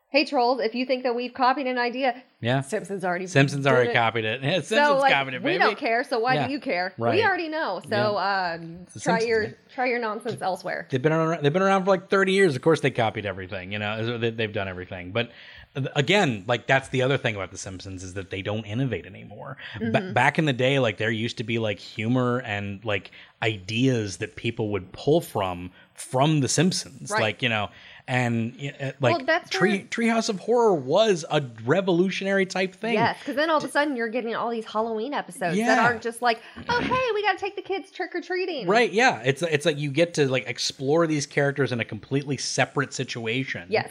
[0.09, 2.61] Hey trolls, if you think that we've copied an idea, yeah.
[2.61, 3.93] Simpsons already Simpsons already it.
[3.93, 4.41] copied it.
[4.43, 5.55] Yeah, Simpsons so like, copied it, baby.
[5.55, 6.03] we don't care.
[6.05, 6.47] So why Yeah.
[6.47, 6.93] do you care?
[6.97, 7.15] Right.
[7.15, 7.81] We already know.
[7.89, 9.55] So uh, The try Simpsons, your man.
[9.73, 10.87] try your nonsense elsewhere.
[10.89, 11.43] They've been around.
[11.43, 12.55] They've been around for like thirty years.
[12.55, 13.73] Of course, they copied everything.
[13.73, 15.11] You know, they- they've done everything.
[15.11, 15.31] But
[15.75, 19.05] uh, again, like that's the other thing about the Simpsons is that they don't innovate
[19.07, 19.57] anymore.
[19.75, 19.91] Mm-hmm.
[19.91, 23.11] Ba- back in the day, like there used to be like humor and like
[23.43, 27.11] ideas that people would pull from from the Simpsons.
[27.11, 27.21] Right.
[27.21, 27.69] Like you know,
[28.07, 32.93] and uh, like Well, that's Tree Treehouse of Horror was a revolutionary type thing.
[32.93, 36.01] Yes, because then all of a sudden you're getting all these Halloween episodes that aren't
[36.01, 38.67] just like, oh hey, we got to take the kids trick or treating.
[38.67, 39.21] Right, yeah.
[39.25, 43.67] It's it's like you get to like explore these characters in a completely separate situation.
[43.69, 43.89] Yes.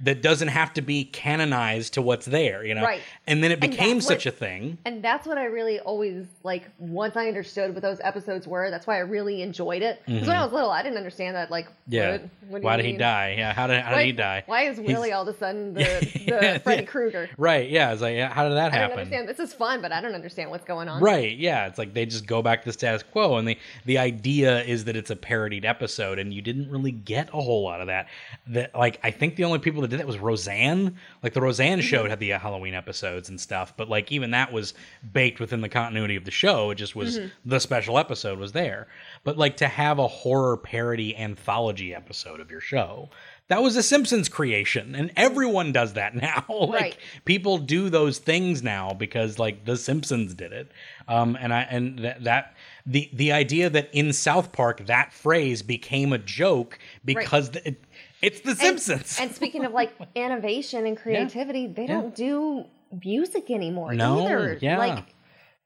[0.00, 2.82] That doesn't have to be canonized to what's there, you know.
[2.82, 3.00] Right.
[3.26, 4.76] And then it became such what- a thing.
[4.84, 6.64] And that's what I really always like.
[6.78, 10.02] Once I understood what those episodes were, that's why I really enjoyed it.
[10.04, 11.50] Because when I was little, I didn't understand that.
[11.50, 11.92] Like, Mm-hmm.
[11.92, 12.10] Yeah.
[12.12, 13.34] what, what Why did he die?
[13.38, 13.52] Yeah.
[13.52, 14.42] How did how did he die?
[14.46, 15.80] Why is He's- Willie all of a sudden the,
[16.26, 16.54] Yeah.
[16.54, 17.28] the Freddy Krueger?
[17.38, 17.68] Right.
[17.70, 17.92] Yeah.
[17.92, 18.84] It's like, how did that happen?
[18.84, 19.28] I don't understand.
[19.28, 21.02] This is fun, but I don't understand what's going on.
[21.02, 21.66] Right, yeah.
[21.66, 24.84] It's like they just go back to the status quo and the the idea is
[24.84, 28.08] that it's a parodied episode and you didn't really get a whole lot of that.
[28.48, 30.96] That like I think the only people that did that was Roseanne.
[31.22, 31.86] Like the Roseanne Mm-hmm.
[31.86, 34.74] show had the uh, Halloween episodes and stuff, but like even that was
[35.12, 36.70] baked within the continuity of the show.
[36.70, 37.28] It just was Mm-hmm.
[37.44, 38.86] the special episode was there.
[39.24, 43.10] But like to have a horror parody anthology episode of your show.
[43.48, 46.44] That was a Simpsons creation, and everyone does that now.
[46.48, 46.96] like Right.
[47.26, 50.72] people do those things now because like the Simpsons did it.
[51.08, 52.54] Um, and I and that, that
[52.86, 57.83] the the idea that in South Park that phrase became a joke because the, it,
[58.24, 59.18] it's the Simpsons.
[59.20, 62.64] And, speaking of like innovation and creativity, they don't do
[63.04, 64.58] music anymore No, either.
[64.60, 64.78] yeah.
[64.78, 65.13] Like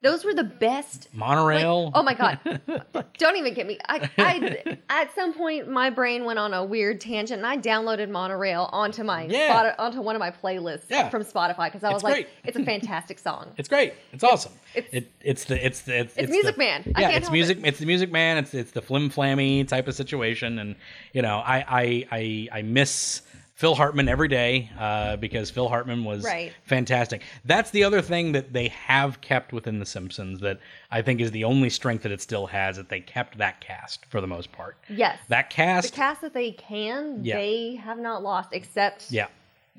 [0.01, 1.85] those were the best Monorail.
[1.85, 2.39] Like, oh my god!
[3.17, 3.77] Don't even get me.
[3.87, 8.09] I, I at some point my brain went on a weird tangent, and I downloaded
[8.09, 9.49] Monorail onto my Yeah.
[9.49, 11.09] Spot, onto one of my playlists Yeah.
[11.09, 12.27] from Spotify because I It's was like, great.
[12.45, 13.51] it's a fantastic song.
[13.57, 13.93] It's great.
[14.13, 14.53] It's awesome.
[14.73, 16.91] it's- it, it's the it's the it's, It's the- Music Man.
[16.95, 17.57] I yeah, can't it's music.
[17.59, 17.65] it.
[17.65, 18.37] It's the Music Man.
[18.37, 20.75] It's it's the flim flammy type of situation, and
[21.13, 23.21] you know, I I I, I miss.
[23.59, 26.53] Phil Hartman every day uh, because Phil Hartman was Right.
[26.63, 27.23] fantastic.
[27.43, 31.31] That's the other thing that they have kept within The Simpsons that I think is
[31.31, 34.53] the only strength that it still has that they kept that cast for the most
[34.53, 34.77] part.
[34.87, 37.35] Yes, That cast, the cast, that they can, Yeah.
[37.35, 39.27] they have not lost, except yeah,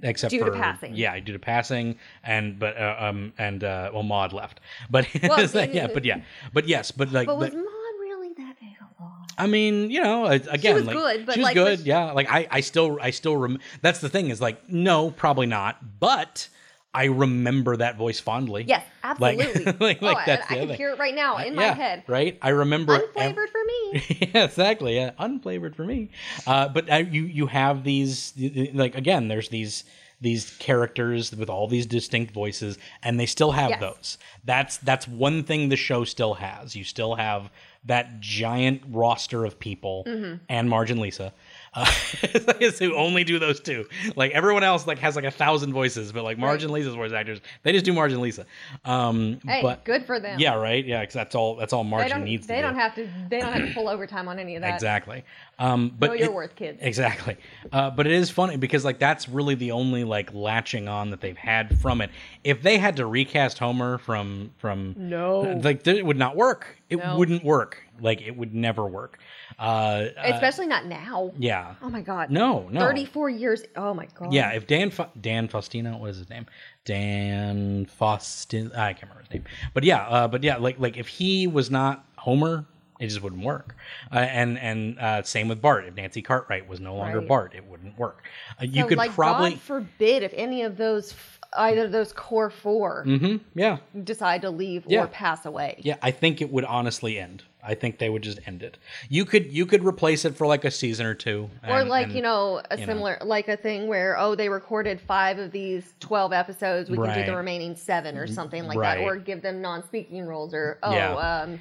[0.03, 0.95] except Due to for passing.
[0.95, 4.61] Yeah, due to passing, and but uh, um and uh, well, Maude left,
[4.91, 6.21] but Well, like, yeah, but yeah,
[6.53, 9.30] but yes, but like, But was but- Maude really that big a loss?
[9.41, 11.79] I mean, you know, again, was like, good, but, she was like, good.
[11.79, 13.37] was- yeah, like I, I still, I still.
[13.37, 15.99] Rem- that's the thing is like, no, probably not.
[16.01, 16.49] But
[16.93, 18.65] I remember that voice fondly.
[18.67, 19.65] Yes, absolutely.
[19.81, 21.69] like- oh, like I- that's I, the can other hear it right now in yeah,
[21.69, 22.05] my head.
[22.07, 22.39] Right?
[22.43, 24.31] I remember ev- Unflavored for me.
[24.35, 24.97] yeah, exactly.
[24.97, 26.11] Yeah, unflavored for me.
[26.47, 28.33] Uh, but uh, you you have these
[28.75, 29.29] like again.
[29.29, 29.85] There's these
[30.23, 33.81] these characters with all these distinct voices, and they still have Yes.
[33.81, 34.19] those.
[34.45, 36.77] That's that's one thing the show still has.
[36.77, 37.51] You still have
[37.85, 40.35] that giant roster of people Mm-hmm.
[40.49, 41.33] and Marge and Lisa.
[41.73, 41.85] Uh,
[42.79, 43.87] who only do those two.
[44.17, 46.63] Like everyone else, like has like a thousand voices, but like Marge Right.
[46.65, 48.45] and Lisa's voice actors, they just do Marge and Lisa.
[48.85, 50.41] Um, Hey, but good for them.
[50.41, 50.85] yeah, right.
[50.85, 51.57] Yeah, because that's all.
[51.57, 52.47] That's all Marge They needs.
[52.47, 52.79] They to don't do.
[52.81, 53.09] have to.
[53.29, 54.75] They don't have to pull overtime on any of that.
[54.75, 55.25] Exactly.
[55.59, 56.79] Um, but Know your it- worth, kids.
[56.81, 57.37] Exactly.
[57.73, 61.21] Uh, but it is funny because like that's really the only like latching on that
[61.21, 62.11] they've had from it.
[62.43, 65.41] If they had to recast Homer from from No.
[65.63, 66.77] like it would not work.
[66.89, 67.17] It No.
[67.17, 67.83] wouldn't work.
[68.01, 69.19] Like it would never work.
[69.59, 71.33] Uh, uh, Especially not now.
[71.39, 71.75] yeah.
[71.83, 72.31] Oh my god.
[72.31, 72.81] No, no.
[72.81, 73.63] Thirty-four years.
[73.77, 74.33] Oh my god.
[74.33, 76.47] Yeah, if Dan Fa- Dan Faustino, what is his name?
[76.85, 78.73] Dan Faustin.
[78.73, 79.45] I can't remember his name.
[79.75, 82.65] But yeah, uh, but yeah, like like if he was not Homer,
[82.99, 83.75] it just wouldn't work.
[84.13, 85.85] Uh, and and uh, same with Bart.
[85.87, 87.29] If Nancy Cartwright was no longer Right.
[87.29, 88.23] Bart, it wouldn't work.
[88.61, 89.51] Uh, you So, could like, probably.
[89.51, 91.15] God forbid if any of those,
[91.57, 95.05] either of those core 4 hmm yeah, decide to leave Yeah.
[95.05, 95.81] or pass away.
[95.83, 95.97] yeah.
[96.03, 97.43] I think it would honestly end.
[97.63, 98.79] I think they would just end it.
[99.09, 101.51] You could you could replace it for like a season or two.
[101.69, 102.93] Or like and- you know a you know.
[102.93, 107.15] similar like a thing where oh they recorded five of these twelve episodes we can
[107.19, 108.99] do the remaining seven or something like Right.
[108.99, 111.15] that or give them non-speaking roles or oh Yeah.
[111.15, 111.61] um,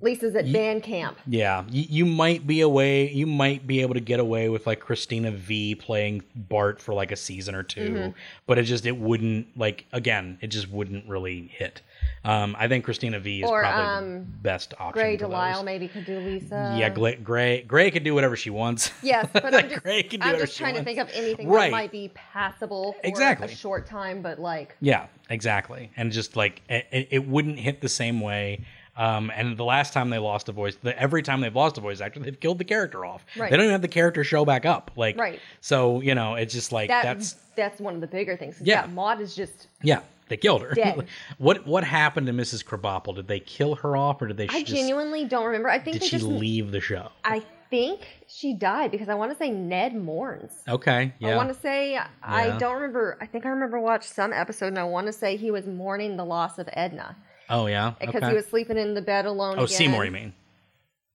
[0.00, 3.08] Lisa's at band camp Yeah, you, you might be away.
[3.10, 7.12] You might be able to get away with like Cristina Vee playing Bart for like
[7.12, 8.10] a season or 2 Mm-hmm.
[8.46, 10.38] but it just it wouldn't like again.
[10.42, 11.80] It just wouldn't really hit.
[12.26, 14.92] Um, I think Cristina Vee is Or, probably um, the best option.
[15.02, 15.64] Grey DeLisle those.
[15.64, 18.90] maybe could do Lisa Yeah, Gray, Gray Gray could do whatever she wants.
[19.02, 21.48] yes but I'm Like, just, Gray can do I'm just trying to think of anything
[21.48, 21.66] Right.
[21.66, 23.46] that might be passable for Exactly.
[23.46, 25.90] a short time but like Yeah, exactly.
[25.96, 28.64] And just like it, it- wouldn't hit the same way.
[28.98, 31.82] Um, and the last time they lost a voice, the, every time they've lost a
[31.82, 33.26] voice actor, they've killed the character off.
[33.36, 33.50] Right.
[33.50, 34.90] They don't even have the character show back up.
[34.96, 35.38] Like, Right.
[35.60, 38.86] So you know, it's just like that, that's that's one of the bigger things Yeah.
[38.86, 40.74] yeah Maude is just yeah, they killed her.
[40.74, 41.06] Dead.
[41.38, 42.64] what what happened to Mrs.
[42.64, 43.14] Krabappel?
[43.14, 45.94] Did they kill her off, or did they I just genuinely don't remember I think
[45.94, 47.10] did she just leave the show?
[47.24, 50.52] I think she died because I want to say Ned mourns.
[50.68, 53.18] Okay, yeah, I want to say I don't remember.
[53.20, 56.16] I think I remember watched some episode, and I want to say he was mourning
[56.16, 57.16] the loss of Edna
[57.48, 58.28] oh yeah, because okay.
[58.28, 59.58] he was sleeping in the bed alone.
[59.58, 59.76] oh again.
[59.76, 60.32] Seymour, you mean?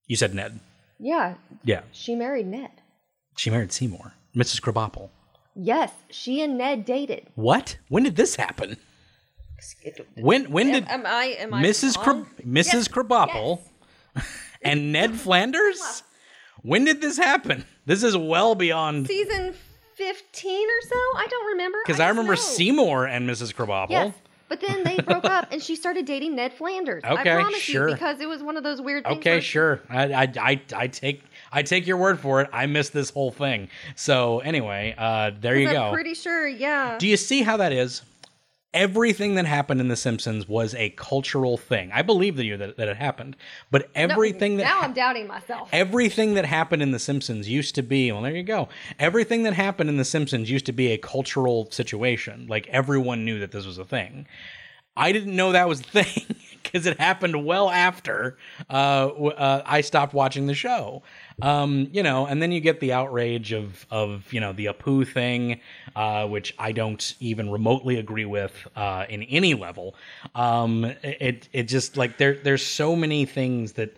[0.08, 0.60] You said Ned.
[1.00, 2.72] Yeah, Yeah, she married Ned.
[3.36, 4.62] she married Seymour, Mrs.
[4.62, 5.10] Krabappel.
[5.56, 7.28] Yes, she and Ned dated.
[7.36, 7.78] What?
[7.90, 8.78] When did this happen?
[10.16, 11.36] When when Am, did am I?
[11.40, 11.64] Am I?
[11.64, 11.96] Mrs.
[11.98, 12.74] Krab- Mrs.
[12.74, 13.60] Yes, Krabappel
[14.62, 16.04] and Ned Flanders?
[16.64, 17.66] When did this happen?
[17.86, 19.54] This is well beyond Season
[19.96, 20.96] fifteen or so.
[20.96, 21.78] I don't remember.
[21.86, 22.42] because I, just remember know.
[22.42, 23.54] Seymour and Mrs.
[23.54, 23.90] Krabappel.
[23.90, 24.14] Yes.
[24.52, 27.06] But then they broke up, and she started dating Ned Flanders.
[27.06, 27.88] Okay, I promise sure.
[27.88, 29.18] you, because it was one of those weird things.
[29.20, 29.82] Okay, sure.
[29.90, 32.50] I, I, I, I take I take your word for it.
[32.52, 33.70] I missed this whole thing.
[33.96, 35.94] So anyway, uh, there you I'm go.
[35.94, 36.48] pretty sure.
[36.48, 36.98] Yeah.
[36.98, 38.02] Do you see how that is?
[38.74, 41.92] Everything that happened in The Simpsons was a cultural thing.
[41.94, 43.36] I believe that you that, that it happened,
[43.70, 45.68] but No, everything that now ha- I'm doubting myself.
[45.74, 48.70] everything that happened in The Simpsons used to be, well, there you go.
[48.98, 52.48] Everything that happened in The Simpsons used to be a cultural situation.
[52.48, 54.26] Like everyone knew that this was a thing.
[54.96, 58.38] I didn't know that was a thing because it happened well after
[58.70, 61.04] uh, uh, I stopped watching the show.
[61.42, 65.08] Um, you know, and then you get the outrage of of you know the Apu
[65.08, 65.60] thing,
[65.96, 69.96] uh, which I don't even remotely agree with uh, in any level.
[70.36, 73.96] Um, it it just like there there's so many things that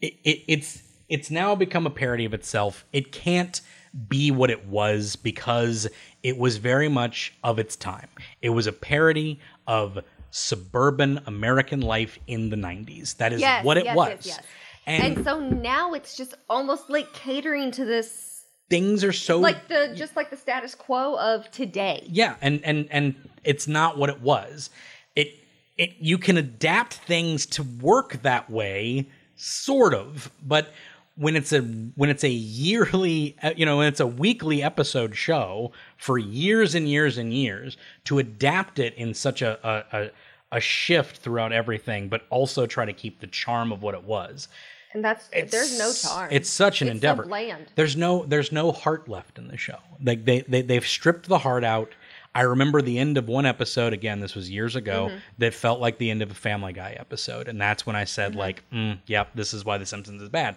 [0.00, 2.84] it, it, it's it's now become a parody of itself.
[2.92, 3.60] It can't
[4.08, 5.88] be what it was because
[6.22, 8.08] it was very much of its time.
[8.42, 9.98] It was a parody of
[10.30, 13.16] suburban American life in the 90s.
[13.16, 14.26] That is Yes, what it yes, was.
[14.26, 14.40] yes.
[14.86, 19.68] And, And so now it's just almost like catering to this, things are so like
[19.68, 22.02] the just like the status quo of today.
[22.08, 23.14] yeah and and and
[23.44, 24.70] it's not what it was
[25.16, 25.34] it
[25.76, 30.72] it you can adapt things to work that way sort of but
[31.20, 35.14] when it's a when it's a yearly uh, you know when it's a weekly episode
[35.14, 39.52] show for years and years and years to adapt it in such a
[39.92, 40.10] a,
[40.56, 44.48] a, shift throughout everything but also try to keep the charm of what it was
[44.94, 46.28] And that's there's no charm.
[46.32, 47.24] It's such an It's endeavor.
[47.24, 47.66] bland.
[47.76, 49.78] There's no there's no heart left in the show.
[50.02, 51.90] Like they, they they've stripped the heart out.
[52.32, 54.20] I remember the end of one episode again.
[54.20, 55.06] This was years ago.
[55.08, 55.18] Mm-hmm.
[55.38, 58.30] That felt like the end of a Family Guy episode, and that's when I said
[58.32, 58.38] Mm-hmm.
[58.46, 60.56] like, mm, "Yep, this is why The Simpsons is bad."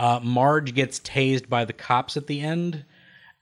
[0.00, 2.86] Uh, Marge gets tased by the cops at the end,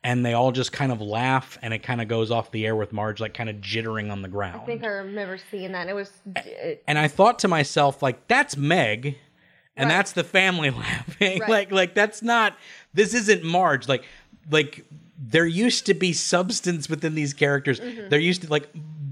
[0.03, 2.75] and they all just kind of laugh, and it kind of goes off the air
[2.75, 4.63] with Marge like kind of jittering on the ground.
[4.63, 5.83] I think I remember seeing that.
[5.83, 9.17] And it was it, and I thought to myself, like, that's Meg,
[9.77, 9.97] and Right.
[9.97, 11.39] that's the family laughing.
[11.43, 11.49] Right.
[11.49, 12.57] Like, like that's not.
[12.93, 13.87] This isn't Marge.
[13.87, 14.03] Like,
[14.51, 14.85] like
[15.17, 17.79] there used to be substance within these characters.
[17.79, 18.09] Mm-hmm.
[18.09, 18.69] There used to like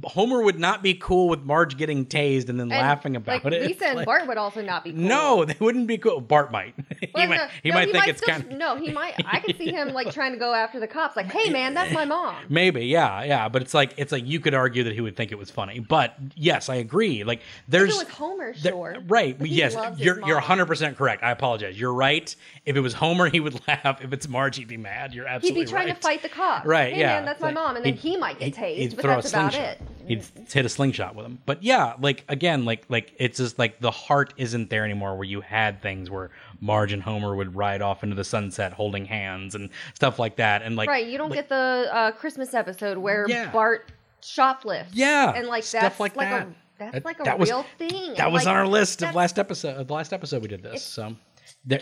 [0.08, 3.52] Homer would not be cool with Marge getting tased and then and, laughing about like,
[3.52, 3.62] it.
[3.62, 5.00] Lisa It's and like- Bart would also not be cool.
[5.00, 6.20] No, they wouldn't be cool.
[6.20, 6.74] Bart might.
[7.00, 7.50] he Well, might.
[7.62, 8.56] he no, might think it's still- kind of.
[8.56, 9.14] No, he might.
[9.26, 11.16] I could see him like trying to go after the cops.
[11.16, 12.36] Like, hey man, that's my mom.
[12.48, 15.32] Maybe, yeah, yeah, but it's like it's like you could argue that he would think
[15.32, 17.24] it was funny, but yes, I agree.
[17.24, 18.96] Like If there's it was Homer, There- sure.
[19.08, 19.36] right.
[19.38, 21.22] But yes, you're you're 100 percent correct.
[21.22, 21.78] I apologize.
[21.78, 22.34] You're right.
[22.64, 24.00] If it was Homer, he would laugh.
[24.02, 25.14] If it's Marge, he'd be mad.
[25.14, 25.66] You're absolutely right.
[25.66, 25.96] He'd be trying right.
[25.96, 26.66] to fight the cops.
[26.66, 26.92] Right.
[26.94, 27.06] Hey yeah.
[27.16, 29.54] man, that's It's my like- mom, and then he'd- might get tased, but that's about
[29.54, 29.80] it.
[30.06, 31.38] He'd hit a slingshot with him.
[31.46, 35.16] But yeah, like again, like like it's just like the heart isn't there anymore.
[35.16, 36.30] Where you had things where
[36.60, 40.62] Marge and Homer would ride off into the sunset holding hands and stuff like that,
[40.62, 41.06] and like right.
[41.06, 43.50] You don't like- get the uh, Christmas episode where Yeah.
[43.50, 43.90] Bart
[44.22, 44.94] shoplifts.
[44.94, 46.42] Yeah, and like stuff that's like that.
[46.48, 48.14] a that's That- like a that was- real thing.
[48.14, 49.76] That And, was like, on our list of last episode.
[49.76, 50.82] Of The last episode we did this.
[50.84, 51.16] So
[51.64, 51.80] there,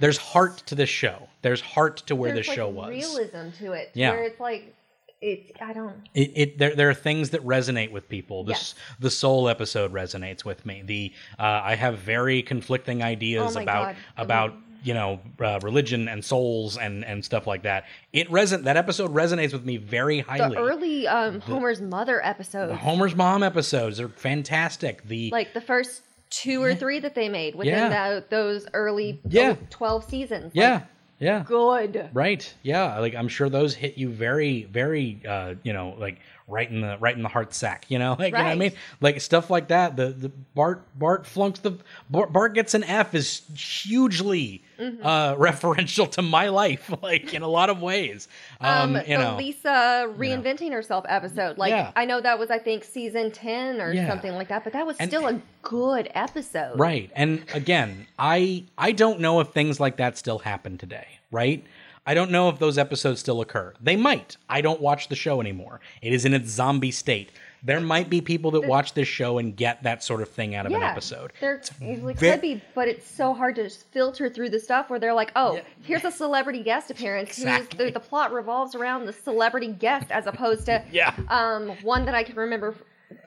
[0.00, 1.28] there's heart to this show.
[1.42, 2.88] There's heart to where this like show was.
[2.90, 3.90] realism to it.
[3.94, 4.10] Yeah.
[4.10, 4.74] where it's like
[5.22, 5.56] it.
[5.60, 5.96] I don't.
[6.14, 8.44] It, it there, there are things that resonate with people.
[8.44, 8.74] The Yes.
[9.00, 10.82] the soul episode resonates with me.
[10.84, 13.96] The uh, I have very conflicting ideas Oh about God.
[14.16, 14.54] about
[14.84, 17.84] you know uh, religion and souls and and stuff like that.
[18.12, 20.56] It reson that episode resonates with me very highly.
[20.56, 25.06] The early um, Homer's mother episodes, The Homer's mom episodes are fantastic.
[25.06, 27.88] The like the first two or three that they made within Yeah.
[27.90, 29.54] that, those early Yeah.
[29.70, 30.52] 12 seasons.
[30.54, 30.82] like,
[31.22, 32.10] yeah good.
[32.12, 32.52] Right.
[32.62, 32.98] Yeah.
[32.98, 36.18] Like I'm sure those hit you very, very, uh, you know, like
[36.48, 37.86] right in the right in the heart sack.
[37.88, 39.96] You know, like you know what I mean, like stuff like that.
[39.96, 41.78] The the Bart Bart flunks the
[42.10, 45.06] Bart, Bart gets an F is hugely Mm-hmm.
[45.06, 48.26] uh, referential to my life, like in a lot of ways.
[48.60, 51.92] Um, Um, you the know, Lisa reinventing herself episode, like Yeah.
[51.94, 54.08] I know that was I think season ten or Yeah.
[54.08, 56.78] something like that, but that was And- still a good episode.
[56.80, 57.10] Right.
[57.14, 61.64] And again, I I don't know if things like that still happen today, right?
[62.04, 63.74] I don't know if those episodes still occur.
[63.80, 64.36] They might.
[64.48, 65.80] I don't watch the show anymore.
[66.00, 67.30] It is in its zombie state.
[67.64, 70.66] There might be people that watch this show and get that sort of thing out
[70.66, 71.32] of Yeah, an episode.
[71.40, 74.90] there easily ve- could be, but it's so hard to just filter through the stuff
[74.90, 77.86] where they're like, "Oh, here's a celebrity guest appearance." who's- Exactly.
[77.86, 81.14] the, the plot revolves around the celebrity guest, as opposed to Yeah.
[81.28, 82.74] um, one that I can remember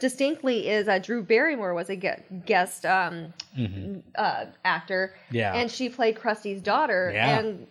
[0.02, 3.34] distinctly is uh, Drew Barrymore was a gue- guest um,
[4.18, 5.36] uh, actor, Mm-hmm.
[5.38, 5.54] Yeah.
[5.54, 7.40] and she played Krusty's daughter, Yeah.
[7.40, 7.68] and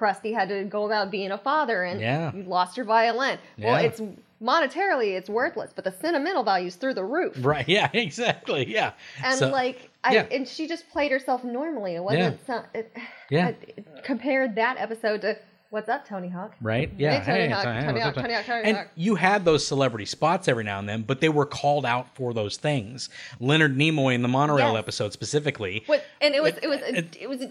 [0.00, 2.32] Krusty had to go about being a father, and Yeah.
[2.34, 3.38] you lost your violin.
[3.58, 4.00] Well, it's
[4.42, 7.34] monetarily it's worthless, but the sentimental value's through the roof.
[7.40, 7.68] Right.
[7.68, 8.66] Yeah, exactly.
[8.72, 8.92] Yeah.
[9.22, 10.26] And So- like, I yeah.
[10.30, 11.94] and she just played herself normally.
[11.94, 12.64] It wasn't some.
[12.74, 12.90] It,
[13.28, 13.48] Yeah.
[13.48, 13.56] I,
[14.02, 15.36] compared that episode to
[15.68, 16.54] what's up, Tony Hawk?
[16.62, 16.90] Right?
[16.96, 17.22] Yeah.
[17.22, 18.88] Tony Hawk, Tony- Tony Hawk, Tony Hawk, Tony and Hawk.
[18.96, 22.32] you had those celebrity spots every now and then, but they were called out for
[22.32, 23.10] those things.
[23.40, 24.78] Leonard Nimoy in the monorail Yes.
[24.78, 25.82] episode specifically.
[25.84, 26.02] What?
[26.22, 27.42] And it was it was it- it was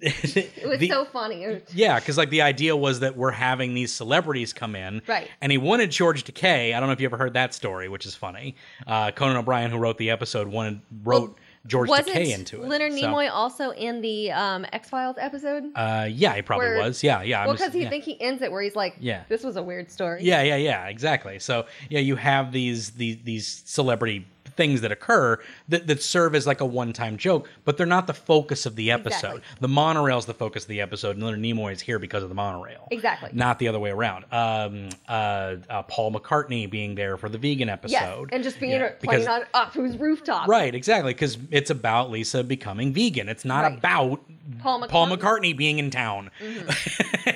[0.00, 1.60] it was the- so funny.
[1.74, 5.28] Yeah, because like the idea was that we're having these celebrities come in, Right.
[5.40, 6.74] And he wanted George Takei.
[6.74, 8.54] I don't know if you ever heard that story, which is funny.
[8.86, 11.36] Uh, Conan O'Brien, who wrote the episode, wanted wrote
[11.66, 12.68] George Wasn't Takei into it.
[12.68, 15.64] Leonard So, Nimoy also in the um, X Files episode?
[15.74, 17.02] Uh, yeah, he probably Where- was.
[17.02, 17.40] Yeah, yeah.
[17.40, 17.90] I'm well, because he yeah.
[17.90, 19.24] think he ends it where he's like, Yeah.
[19.28, 21.38] this was a weird story." Yeah, yeah, yeah, exactly.
[21.40, 24.26] So yeah, you have these these these celebrity
[24.58, 25.38] things that occur
[25.68, 28.90] that, that serve as like a one-time joke, but they're not the focus of the
[28.90, 29.36] episode.
[29.38, 29.42] Exactly.
[29.60, 32.34] The is the focus of the episode, and Leonard Nimoy is here because of the
[32.34, 32.88] monorail.
[32.90, 33.30] Exactly.
[33.32, 34.24] Not the other way around.
[34.32, 37.92] Um, uh, uh, Paul McCartney being there for the vegan episode.
[37.92, 40.48] Yes, and just being Yeah, playing because- on Apu's rooftop.
[40.48, 43.28] Right, exactly, because it's about Lisa becoming vegan.
[43.28, 43.78] It's not Right.
[43.78, 44.20] about
[44.60, 45.18] Paul Paul McCartney.
[45.18, 46.30] McCartney being in town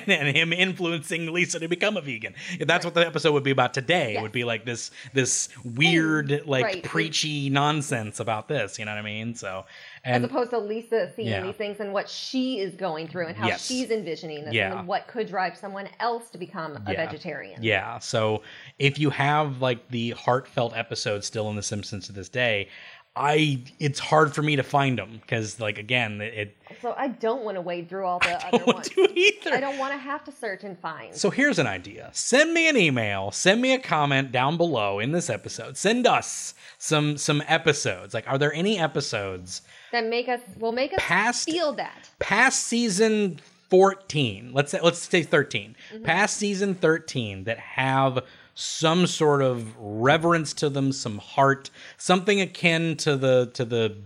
[0.07, 2.33] and him influencing Lisa to become a vegan.
[2.59, 5.49] If that's what the episode would be about today, it would be like this this
[5.63, 6.83] weird, like right.
[7.13, 8.79] Preachy nonsense about this.
[8.79, 9.35] You know what I mean?
[9.35, 9.65] So,
[10.03, 11.43] As opposed to Lisa seeing Yeah.
[11.43, 13.65] these things and what she is going through and how Yes.
[13.65, 14.79] she's envisioning this Yeah.
[14.79, 17.05] and what could drive someone else to become a Yeah.
[17.05, 17.63] vegetarian.
[17.63, 17.99] Yeah.
[17.99, 18.41] So
[18.79, 22.67] if you have like the heartfelt episode still in The Simpsons to this day,
[23.15, 26.57] I it's hard for me to find them because like again it.
[26.81, 28.89] So I don't want to wade through all the I other don't ones.
[28.97, 29.53] either.
[29.53, 31.13] I don't want to have to search and find.
[31.15, 32.09] So here's an idea.
[32.13, 35.77] Send me an email, send me a comment down below in this episode.
[35.77, 38.15] Send us some some episodes.
[38.15, 39.61] Like are there any episodes
[39.91, 42.09] that make us will make us Past- feel that.
[42.17, 43.39] past season
[43.69, 45.75] 14, let's say let's say 13.
[45.93, 46.03] Mm-hmm.
[46.03, 48.23] Past season 13 that have
[48.55, 53.97] some sort of reverence to them, some heart, something akin to the to the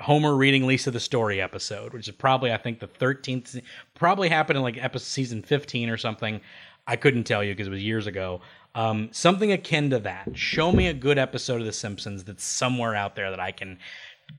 [0.00, 3.60] Homer reading Lisa the story episode, which is probably I think the 13th
[3.94, 6.40] probably happened in like episode season 15 or something.
[6.86, 8.40] I couldn't tell you because it was years ago.
[8.74, 10.30] Um, something akin to that.
[10.34, 13.78] Show me a good episode of The Simpsons that's somewhere out there that I can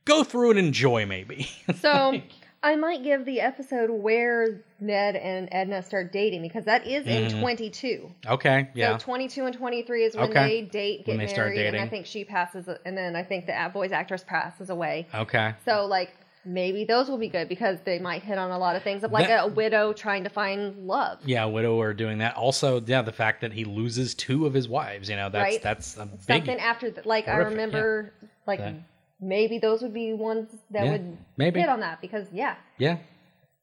[0.06, 1.50] go through and enjoy, maybe.
[1.80, 2.22] So
[2.64, 7.40] I might give the episode where Ned and Edna start dating because that is in
[7.42, 8.12] 22.
[8.28, 8.78] okay, Mm-hmm.
[8.78, 8.98] yeah.
[8.98, 10.48] So 22 and 23 is when Okay.
[10.48, 13.24] they date, get When they married, start and I think she passes, and then I
[13.24, 15.08] think the voice actress passes away.
[15.14, 15.56] okay.
[15.66, 16.12] So like
[16.46, 19.12] maybe those will be good because they might hit on a lot of things of
[19.12, 21.20] like That- a widow trying to find love.
[21.26, 22.36] Yeah, a widower doing that.
[22.36, 25.10] Also, yeah, the fact that he loses two of his wives.
[25.10, 25.62] You know, that's Right.
[25.64, 26.22] that's a big.
[26.22, 28.14] Something after th- like I Horrific, remember
[28.48, 28.74] like That-
[29.22, 31.60] maybe those would be ones that Yeah, would maybe.
[31.60, 32.98] hit on that because yeah, Yeah,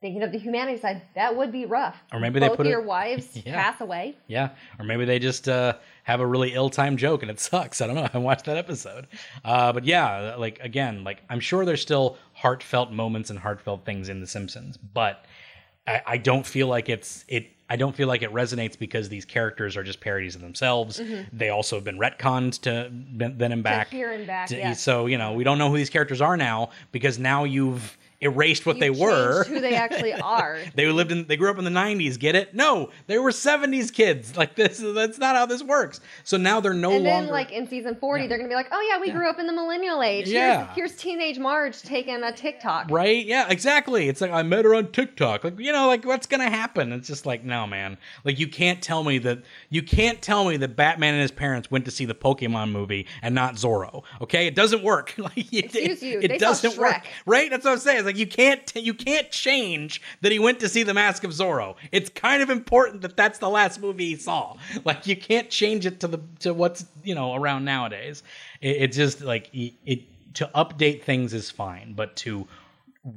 [0.01, 1.97] thinking of the humanity side, that would be rough.
[2.13, 3.61] Or maybe they both put it- your wives Yeah.
[3.61, 4.17] pass away.
[4.29, 4.51] yeah.
[4.79, 7.81] Or maybe they just uh, have a really ill-timed joke and it sucks.
[7.81, 8.03] I don't know.
[8.05, 9.09] I haven't watched that episode.
[9.45, 14.09] Uh, but yeah, like again, like I'm sure there's still heartfelt moments and heartfelt things
[14.09, 15.25] in The Simpsons, but
[15.89, 17.49] I, I don't feel like it's it.
[17.70, 20.99] I don't feel like it resonates because these characters are just parodies of themselves.
[21.01, 21.36] Mm-hmm.
[21.36, 23.91] They also have been retconned to then and back.
[23.91, 24.82] here and back, To- yes.
[24.82, 28.66] So you know we don't know who these characters are now because now you've erased
[28.66, 29.45] what You they were.
[29.45, 30.59] who they actually are.
[30.75, 32.55] They lived in they grew up in the 90s, get it?
[32.55, 34.33] No, they were 70s kids.
[34.39, 36.01] Like this that's not how this works.
[36.25, 36.97] So now they're no longer.
[36.97, 39.29] and longer then like in season 40 they're gonna be like oh yeah we grew
[39.29, 40.66] up in the millennial age Yeah.
[40.75, 43.25] here's, here's teenage marge taking a tiktok Right?
[43.27, 44.09] Yeah, exactly.
[44.09, 45.45] It's like I met her on TikTok.
[45.45, 46.93] Like, you know, like what's gonna happen?
[46.93, 47.99] It's just like, no, man.
[48.25, 49.41] Like you can't tell me that
[49.71, 53.07] you can't tell me that Batman and his parents went to see the Pokemon movie
[53.23, 54.03] and not Zorro.
[54.21, 54.47] Okay?
[54.47, 55.14] It doesn't work.
[55.19, 57.05] like it, Excuse you, it saw doesn't work.
[57.27, 57.51] Right?
[57.51, 58.05] That's what I'm saying.
[58.09, 61.77] Like you can't you can't change that he went to see the Mask of Zorro.
[61.93, 64.57] It's kind of important that that's the last movie he saw.
[64.85, 68.23] Like you can't change it to the to what's you know around nowadays.
[68.63, 72.49] It, it's just like it, it to update things is fine, but to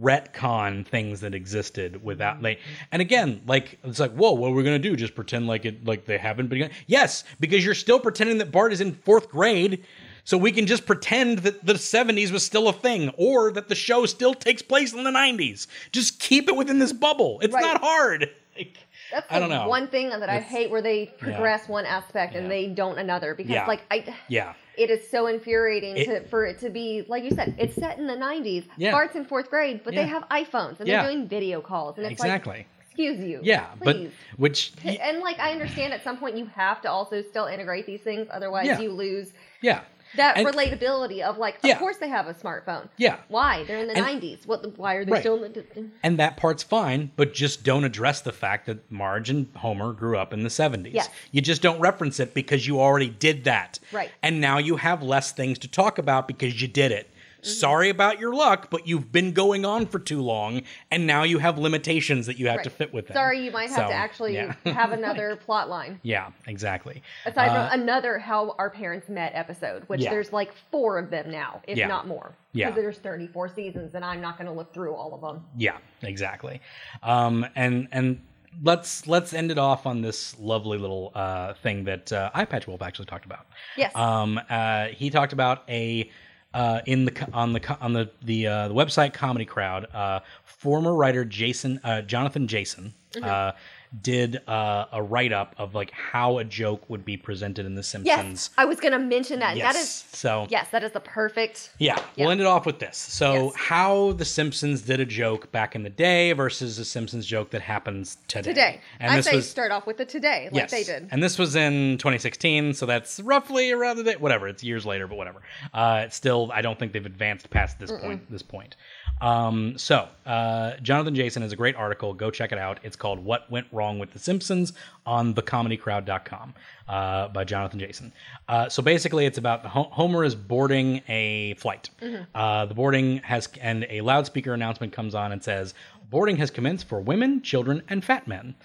[0.02, 2.60] retcon things that existed without like
[2.92, 5.86] and again like it's like whoa what are we gonna do just pretend like it
[5.86, 9.84] like they haven't been yes because you're still pretending that bart is in fourth grade
[10.24, 13.76] so we can just pretend that the 70s was still a thing or that the
[13.76, 17.62] show still takes place in the 90s just keep it within this bubble it's Right.
[17.62, 18.78] not hard like,
[19.12, 19.68] that's I don't know.
[19.68, 22.50] one thing that i It's- hate where they progress one aspect and Yeah.
[22.50, 23.66] they don't another because Yeah.
[23.68, 27.32] like i yeah it is so infuriating It- to for it to be like you
[27.32, 28.92] said it's set in the 90s Yeah.
[28.92, 30.04] bart's in fourth grade but Yeah.
[30.04, 31.02] they have iphones and Yeah.
[31.04, 34.10] they're doing video calls and it's exactly like excuse you yeah please.
[34.34, 37.86] but which and like i understand at some point you have to also still integrate
[37.86, 38.80] these things otherwise Yeah.
[38.80, 39.82] you lose yeah
[40.16, 41.74] that And- relatability of like Yeah.
[41.74, 43.18] of course they have a smartphone Yeah.
[43.28, 45.22] why they're in the And- 90s what why are they Right.
[45.22, 45.66] still in the
[46.04, 50.18] And that part's fine, but just don't address the fact that Marge and Homer grew
[50.18, 50.94] up in the 70s.
[50.94, 51.10] Yes.
[51.32, 53.80] You just don't reference it because you already did that.
[53.92, 54.12] Right.
[54.22, 57.10] And now you have less things to talk about because you did it.
[57.42, 57.50] Mm-hmm.
[57.50, 60.62] Sorry about your luck, but you've been going on for too long,
[60.92, 62.78] and now you have limitations that you have to Right.
[62.78, 63.14] fit within.
[63.16, 64.54] Sorry, you might have So, to actually yeah.
[64.66, 66.00] have another plot line.
[66.04, 67.02] yeah, exactly.
[67.26, 70.12] Aside Uh, from another How Our Parents Met episode, which Yeah.
[70.12, 71.88] there's like four of them now, if Yeah.
[71.88, 72.36] not more.
[72.54, 72.70] Yeah.
[72.70, 75.44] Because there's 34 seasons, and I'm not going to look through all of them.
[75.58, 76.62] Yeah, exactly.
[77.02, 78.22] Um, and and
[78.62, 82.82] let's let's end it off on this lovely little uh, thing that uh, Eyepatch Wolf
[82.82, 83.46] actually talked about.
[83.78, 83.96] Yes.
[83.96, 86.12] Um, uh, he talked about a
[86.54, 89.88] uh, in the on the on the the, uh, the website Comedy Crowd.
[89.94, 93.58] Uh, former writer Jason uh, Jonathan Jason Mm-hmm.
[94.02, 97.84] Did uh, a write up of like how a joke would be presented in The
[97.84, 98.06] Simpsons.
[98.06, 99.58] yes, I was going to mention that.
[99.58, 99.74] Yes.
[99.74, 101.72] That is, so yes, that is the perfect.
[101.78, 102.24] yeah, Yeah.
[102.26, 102.96] we'll end it off with this.
[102.98, 103.54] So, Yes.
[103.56, 107.62] how The Simpsons did a joke back in the day versus a Simpsons joke that
[107.62, 108.50] happens today.
[108.50, 108.82] Today.
[109.02, 111.10] And I this say was start off with the today, like yes, they did.
[111.12, 114.16] and this was in 2016, so that's roughly around the day.
[114.16, 115.42] Whatever, it's years later, but whatever.
[115.74, 118.32] Uh, it's still, I don't think they've advanced past this point.
[118.32, 118.78] This point.
[119.20, 122.14] Um, so, uh, Jonathan Jason has a great article.
[122.14, 122.80] Go check it out.
[122.84, 124.74] It's called "What Went Wrong with The Simpsons"
[125.06, 126.54] on thecomedycrowd.com
[126.88, 128.14] uh, by Jonathan Jason.
[128.48, 131.90] Uh, so basically, it's about Ho- Homer is boarding a flight.
[132.36, 135.74] Uh, the boarding has, and a loudspeaker announcement comes on and says,
[136.10, 138.56] "Boarding has commenced for women, children, and fat men."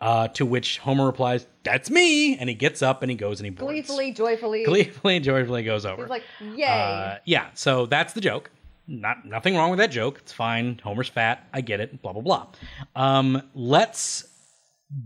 [0.00, 3.44] Uh, to which Homer replies, "That's me," and he gets up and he goes and
[3.44, 3.70] he boards.
[3.72, 4.64] Gleefully, joyfully.
[4.64, 6.02] gleefully, joyfully goes over.
[6.02, 6.22] He's like,
[6.56, 6.64] yay.
[6.66, 8.50] Uh, yeah, so that's the joke.
[8.88, 10.16] Not nothing wrong with that joke.
[10.20, 10.80] It's fine.
[10.82, 11.46] Homer's fat.
[11.52, 12.00] I get it.
[12.00, 12.46] Blah blah blah.
[12.96, 14.24] Um, let's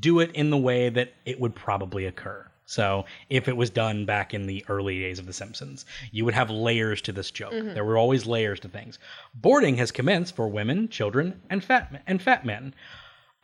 [0.00, 2.46] do it in the way that it would probably occur.
[2.66, 6.34] So if it was done back in the early days of The Simpsons, you would
[6.34, 7.52] have layers to this joke.
[7.52, 7.74] Mm-hmm.
[7.74, 8.98] There were always layers to things.
[9.34, 12.74] Boarding has commenced for women, children, and fat men, and fat men.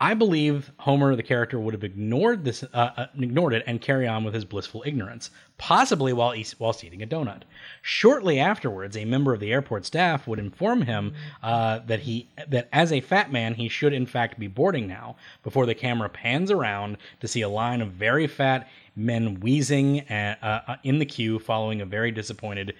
[0.02, 4.08] I believe Homer, the character, would have ignored this, uh, uh, ignored it, and carry
[4.08, 7.42] on with his blissful ignorance, possibly while eat, whilst eating a donut.
[7.82, 12.70] Shortly afterwards, a member of the airport staff would inform him uh, that he that
[12.72, 15.16] as a fat man he should in fact be boarding now.
[15.42, 20.62] Before the camera pans around to see a line of very fat men wheezing uh,
[20.66, 22.74] uh, in the queue, following a very disappointed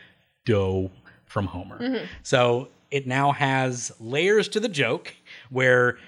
[0.46, 0.90] dough
[1.26, 2.06] from Homer.
[2.22, 5.14] So it now has layers to the joke
[5.50, 5.98] where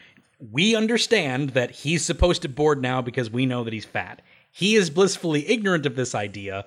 [0.51, 4.23] we understand that he's supposed to board now because we know that he's fat.
[4.51, 6.67] He is blissfully ignorant of this idea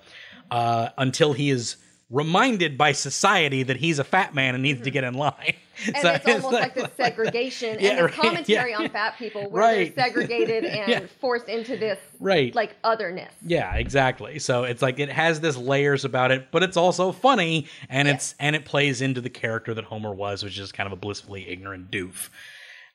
[0.49, 1.77] uh, until he is
[2.11, 5.55] reminded by society that he's a fat man and needs to get in line.
[5.87, 8.77] And So it's almost like the segregation Yeah, and right, commentary yeah.
[8.77, 9.95] on fat people where Right.
[9.95, 10.99] they're segregated and Yeah.
[11.19, 12.53] forced into this Right.
[12.55, 13.33] like otherness.
[13.41, 14.37] Yeah, exactly.
[14.39, 18.35] So it's like it has this layers about it, but it's also funny and it's
[18.39, 21.49] and it plays into the character that Homer was, which is kind of a blissfully
[21.49, 22.29] ignorant doof.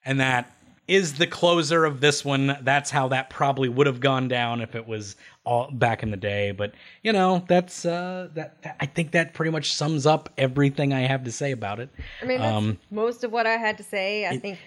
[0.05, 0.51] And that
[0.91, 2.59] is the closer of this one.
[2.62, 6.16] That's how that probably would have gone down if it was all back in the
[6.16, 6.51] day.
[6.51, 6.72] But
[7.03, 11.01] you know, that's uh that, that- I think that pretty much sums up everything I
[11.01, 11.91] have to say about it.
[12.20, 14.26] I mean, that's Um, most of what I had to say.
[14.26, 14.59] I think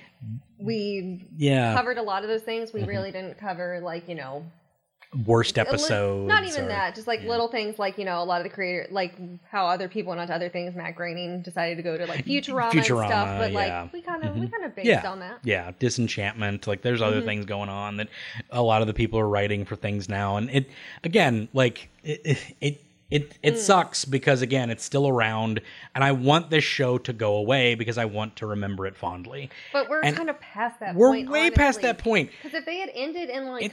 [0.58, 1.68] we Yeah.
[1.68, 1.78] Mm-hmm.
[1.78, 2.72] covered a lot of those things.
[2.74, 4.46] We really didn't cover like you know
[5.26, 6.28] Worst episodes.
[6.28, 6.96] Not even or- that.
[6.96, 9.16] Just like little things like you know a lot of the creator like
[9.50, 10.76] how other people went on to other things.
[10.76, 14.24] Matt Groening decided to go to like Futurama, Futurama, and stuff, but like we kind
[14.24, 15.40] of we kind of based yeah, on that.
[15.44, 16.68] Yeah, disenchantment.
[16.68, 17.08] Like there's Mm-hmm.
[17.18, 18.08] other things going on that
[18.52, 20.70] a lot of the people are writing for things now, and it
[21.04, 22.38] again, like it it.
[22.62, 23.58] it it, Mm.
[23.58, 25.62] sucks because again it's still around
[25.94, 29.52] and I want this show to go away because I want to remember it fondly.
[29.72, 30.96] But we're And kind of past that.
[30.96, 30.98] Point.
[30.98, 32.32] We're point, way past that point.
[32.42, 33.72] Because if they had ended in like It-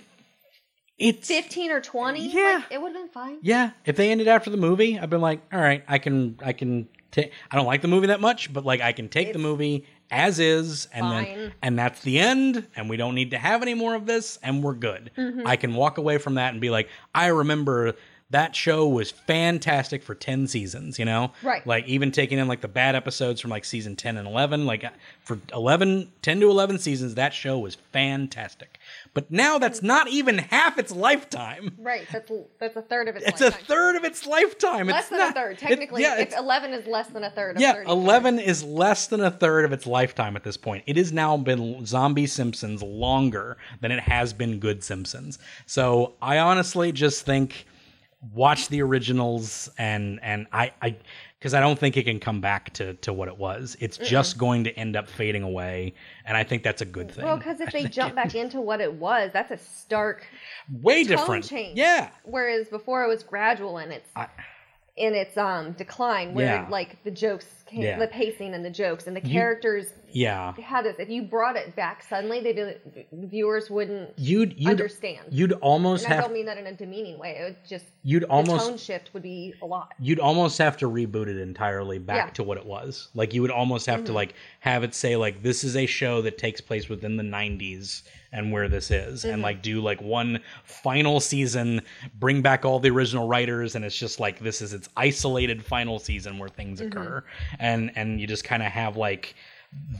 [1.00, 2.60] It's fifteen or twenty, Yeah.
[2.62, 3.38] like, it would have been fine.
[3.42, 6.52] Yeah, if they ended after the movie, I've been like, all right, I can, I
[6.52, 7.32] can take.
[7.50, 10.38] I don't like the movie that much, but like, I can take the movie as
[10.38, 13.94] is, and then, and that's the end, and we don't need to have any more
[13.94, 15.10] of this, and we're good.
[15.16, 15.46] Mm-hmm.
[15.46, 17.94] I can walk away from that and be like, I remember
[18.30, 21.66] that show was fantastic for 10 seasons you know Right.
[21.66, 24.84] like even taking in like the bad episodes from like season 10 and 11 like
[25.24, 28.78] for 11 10 to 11 seasons that show was fantastic
[29.12, 32.06] but now that's not even half its lifetime Right.
[32.12, 33.26] That's that's a third of its.
[33.26, 33.64] it's a lifetime.
[33.66, 34.86] third of its lifetime.
[34.86, 35.52] Less it's than not, a third.
[35.52, 37.90] it- Technically, yeah, it's- eleven is less than a third of yeah, 30.
[37.90, 40.84] eleven is less than a third of its lifetime at this point.
[40.86, 45.38] It has now been zombie Simpsons longer than it has been good Simpsons.
[45.66, 47.66] So I honestly just think
[48.34, 50.96] watch the originals and and I I
[51.40, 53.76] because I don't think it can come back to to what it was.
[53.80, 55.94] It's just going to end up fading away,
[56.26, 57.24] and I think that's a good thing.
[57.24, 60.26] Well, because if they jump back into what it was, that's a stark
[60.82, 61.46] way different.
[61.48, 61.78] change.
[61.78, 64.28] Yeah, Whereas before it was gradual in its I-
[64.96, 66.66] in its um decline, where Yeah.
[66.68, 67.98] like the jokes came, Yeah.
[67.98, 70.52] the pacing and the jokes and the characters yeah.
[70.60, 70.96] had this.
[70.98, 72.76] If you brought it back suddenly, they the
[73.12, 75.26] viewers wouldn't You'd you'd understand.
[75.30, 77.36] you'd almost and I don't mean that in a demeaning way.
[77.38, 79.92] It would just you'd the almost tone shift would be a lot.
[80.00, 82.22] you'd almost have to reboot it entirely back Yeah.
[82.24, 82.32] Mm-hmm.
[82.34, 83.08] to what it was.
[83.14, 86.22] Like you would almost have to like have it say like this is a show
[86.22, 88.02] that takes place within the 90s
[88.32, 89.32] and where this is Mm-hmm.
[89.34, 91.82] and like do like one final season,
[92.18, 95.98] bring back all the original writers and it's just like this is its isolated final
[96.00, 96.98] season where things Mm-hmm.
[96.98, 97.24] occur
[97.60, 99.34] and and you just kind of have like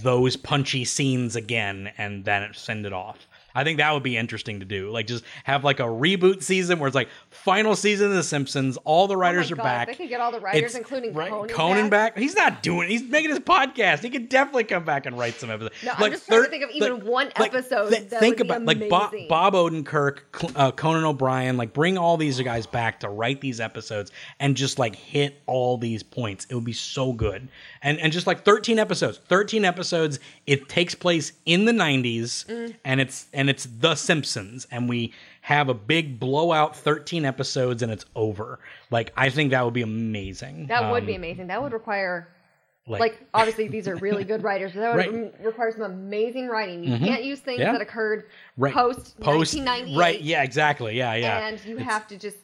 [0.02, 3.28] those punchy scenes again and then send it off.
[3.55, 4.90] I think that would be interesting to do.
[4.90, 8.76] Like just have like a reboot season where it's like final season of The Simpsons,
[8.84, 9.88] all the writers oh are God, back.
[9.88, 12.16] They could get all the writers, It's- including right, Conan, back.
[12.18, 12.88] He's not doing.
[12.88, 14.01] He's making his podcast.
[14.03, 15.74] He could definitely come back and write some episodes.
[15.84, 18.64] No, I'm just trying to think of even one episode that think would be about
[18.64, 19.14] like Bob.
[19.28, 20.20] Bob Odenkirk,
[20.57, 21.57] uh, Conan O'Brien.
[21.57, 25.78] Like bring all these guys back to write these episodes and just like hit all
[25.78, 26.46] these points.
[26.51, 27.48] It would be so good.
[27.82, 29.18] And and just like 13 episodes.
[29.28, 30.18] 13 episodes.
[30.46, 32.74] It takes place in the 90s Mm.
[32.84, 35.12] and it's and it's The Simpsons and we
[35.43, 38.59] have a big blowout 13 episodes and it's over.
[38.91, 40.66] Like I think that would be amazing.
[40.66, 41.47] That would Um, be amazing.
[41.47, 42.28] That would require
[42.86, 45.12] like obviously these are really good writers, but that would Right.
[45.12, 45.45] Mm-hmm.
[45.45, 46.82] require some amazing writing.
[46.82, 47.72] You can't use things Yeah.
[47.72, 48.24] that occurred
[48.57, 48.74] right.
[48.74, 52.36] post post 1998, right yeah exactly yeah yeah and you It's- have to just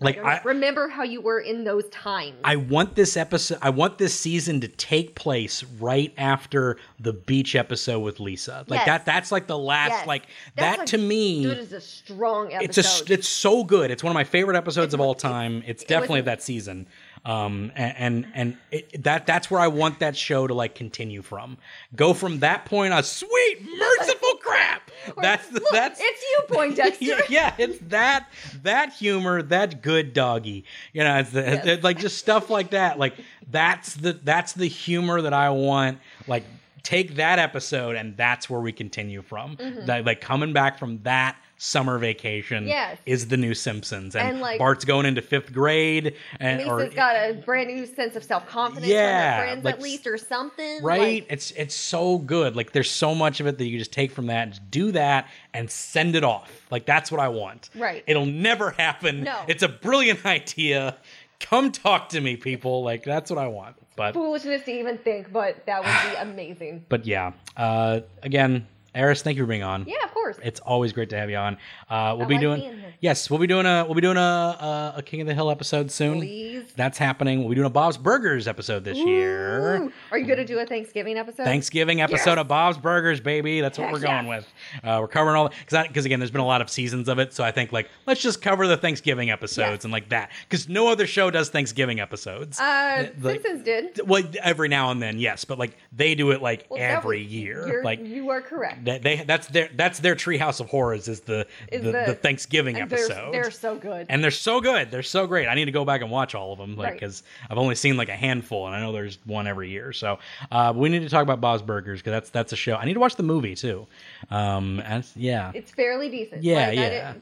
[0.00, 2.36] like I don't know, I, remember how you were in those times.
[2.44, 7.54] I want this episode I want this season to take place right after the beach
[7.54, 8.64] episode with Lisa.
[8.68, 8.86] Like Yes.
[8.86, 10.06] that that's like the last Yes.
[10.06, 10.22] like
[10.56, 12.64] That's that a- to me Dude, is a strong episode.
[12.78, 13.90] it's a it's so good.
[13.90, 15.62] It's one of my favorite episodes of all time.
[15.66, 16.86] It's was- definitely of that season.
[17.24, 21.20] Um and and, and it, that that's where I want that show to like continue
[21.22, 21.58] from.
[21.94, 24.90] Go from that point on sweet merciful crap.
[25.20, 27.04] That's the, Look, that's it's you, Poindexter.
[27.04, 28.28] yeah, yeah, it's that
[28.62, 30.64] that humor, that good doggy.
[30.92, 31.66] You know, it's, the, Yes.
[31.66, 32.98] it's like just stuff like that.
[32.98, 33.14] Like
[33.50, 35.98] that's the that's the humor that I want.
[36.26, 36.44] Like
[36.82, 39.56] take that episode and that's where we continue from.
[39.86, 42.66] That, like coming back from that summer vacation.
[42.66, 42.96] Yes.
[43.04, 46.94] is the new Simpsons, and, And, like- Bart's going into fifth grade, and or Lisa's
[46.94, 50.82] got a brand new sense of self confidence Yeah, friends like- at least or something.
[50.82, 51.00] right.
[51.22, 52.56] Like, it's it's so good.
[52.56, 54.90] Like there's so much of it that you just take from that, and just do
[54.92, 56.50] that, and send it off.
[56.70, 57.68] Like that's what I want.
[57.74, 58.02] Right.
[58.06, 59.24] It'll never happen.
[59.24, 59.38] No.
[59.46, 60.96] It's a brilliant idea.
[61.40, 62.82] Come talk to me, people.
[62.82, 63.76] Like that's what I want.
[63.96, 66.86] But foolishness to even think, but that would be amazing.
[66.88, 67.32] but yeah.
[67.54, 69.84] Uh, again, Eris, thank you for being on.
[69.86, 70.36] Yeah, of course.
[70.42, 71.54] It's always great to have you on.
[71.88, 74.20] Uh, we'll I be like doing yes, we'll be doing a we'll be doing a,
[74.20, 76.18] a a King of the Hill episode soon.
[76.18, 76.72] Please.
[76.76, 77.40] That's happening.
[77.40, 79.90] We'll be doing a Bob's Burgers episode this year.
[80.10, 81.44] Are you gonna do a Thanksgiving episode?
[81.44, 82.38] Thanksgiving episode Yes.
[82.40, 83.60] of Bob's Burgers, baby.
[83.60, 84.46] That's what Heck we're going with.
[84.82, 87.32] Uh, we're covering all because because again, there's been a lot of seasons of it,
[87.32, 90.88] so I think like let's just cover the Thanksgiving episodes and like that because no
[90.88, 92.58] other show does Thanksgiving episodes.
[92.60, 94.00] Uh, like- Simpsons did.
[94.08, 97.32] well, every now and then, yes, but like they do it like Well, every was-
[97.32, 97.82] year.
[97.84, 98.79] Like you are correct.
[98.82, 102.14] They, they that's their that's their Treehouse of Horrors is the Is the, the- the
[102.14, 103.32] Thanksgiving And they're, episode.
[103.32, 104.06] they're so good.
[104.08, 104.90] and they're so good.
[104.90, 105.46] They're so great.
[105.48, 106.92] I need to go back and watch all of them, like Right.
[106.94, 109.92] because I've only seen like a handful, and I know there's one every year.
[109.92, 110.18] So
[110.50, 112.76] uh, we need to talk about Bob's Burgers because that's that's a show.
[112.76, 113.86] I need to watch the movie too.
[114.30, 116.42] Um, and yeah, it's fairly decent.
[116.42, 117.14] Yeah, Like, yeah.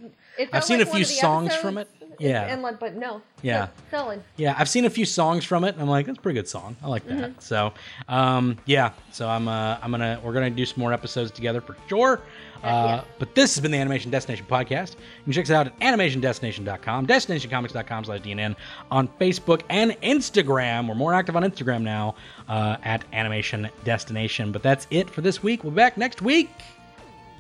[0.52, 1.89] I've seen like a few songs from it.
[2.20, 2.52] Yeah.
[2.52, 3.69] and like, but no, Yeah.
[3.93, 4.20] solid.
[4.36, 4.55] yeah.
[4.59, 5.74] I've seen a few songs from it.
[5.74, 6.77] And I'm like, that's a pretty good song.
[6.82, 7.16] I like that.
[7.31, 7.39] Mm-hmm.
[7.40, 7.73] So
[8.09, 8.90] um, yeah.
[9.12, 12.20] So I'm uh, I'm gonna we're gonna do some more episodes together for sure.
[12.65, 13.05] Uh, yeah.
[13.20, 14.94] But this has been the Animation Destination podcast.
[14.94, 18.56] You can check us out at animationdestination.com, destinationcomics.com slash DNN
[18.90, 20.89] on Facebook and Instagram.
[20.89, 22.16] We're more active on Instagram now
[22.48, 24.51] uh, at Animation Destination.
[24.51, 25.62] But that's it for this week.
[25.62, 26.51] We'll be back next week.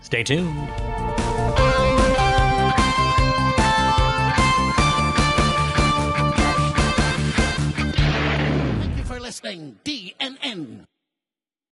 [0.02, 1.27] Stay tuned.
[9.44, 10.87] You DNN.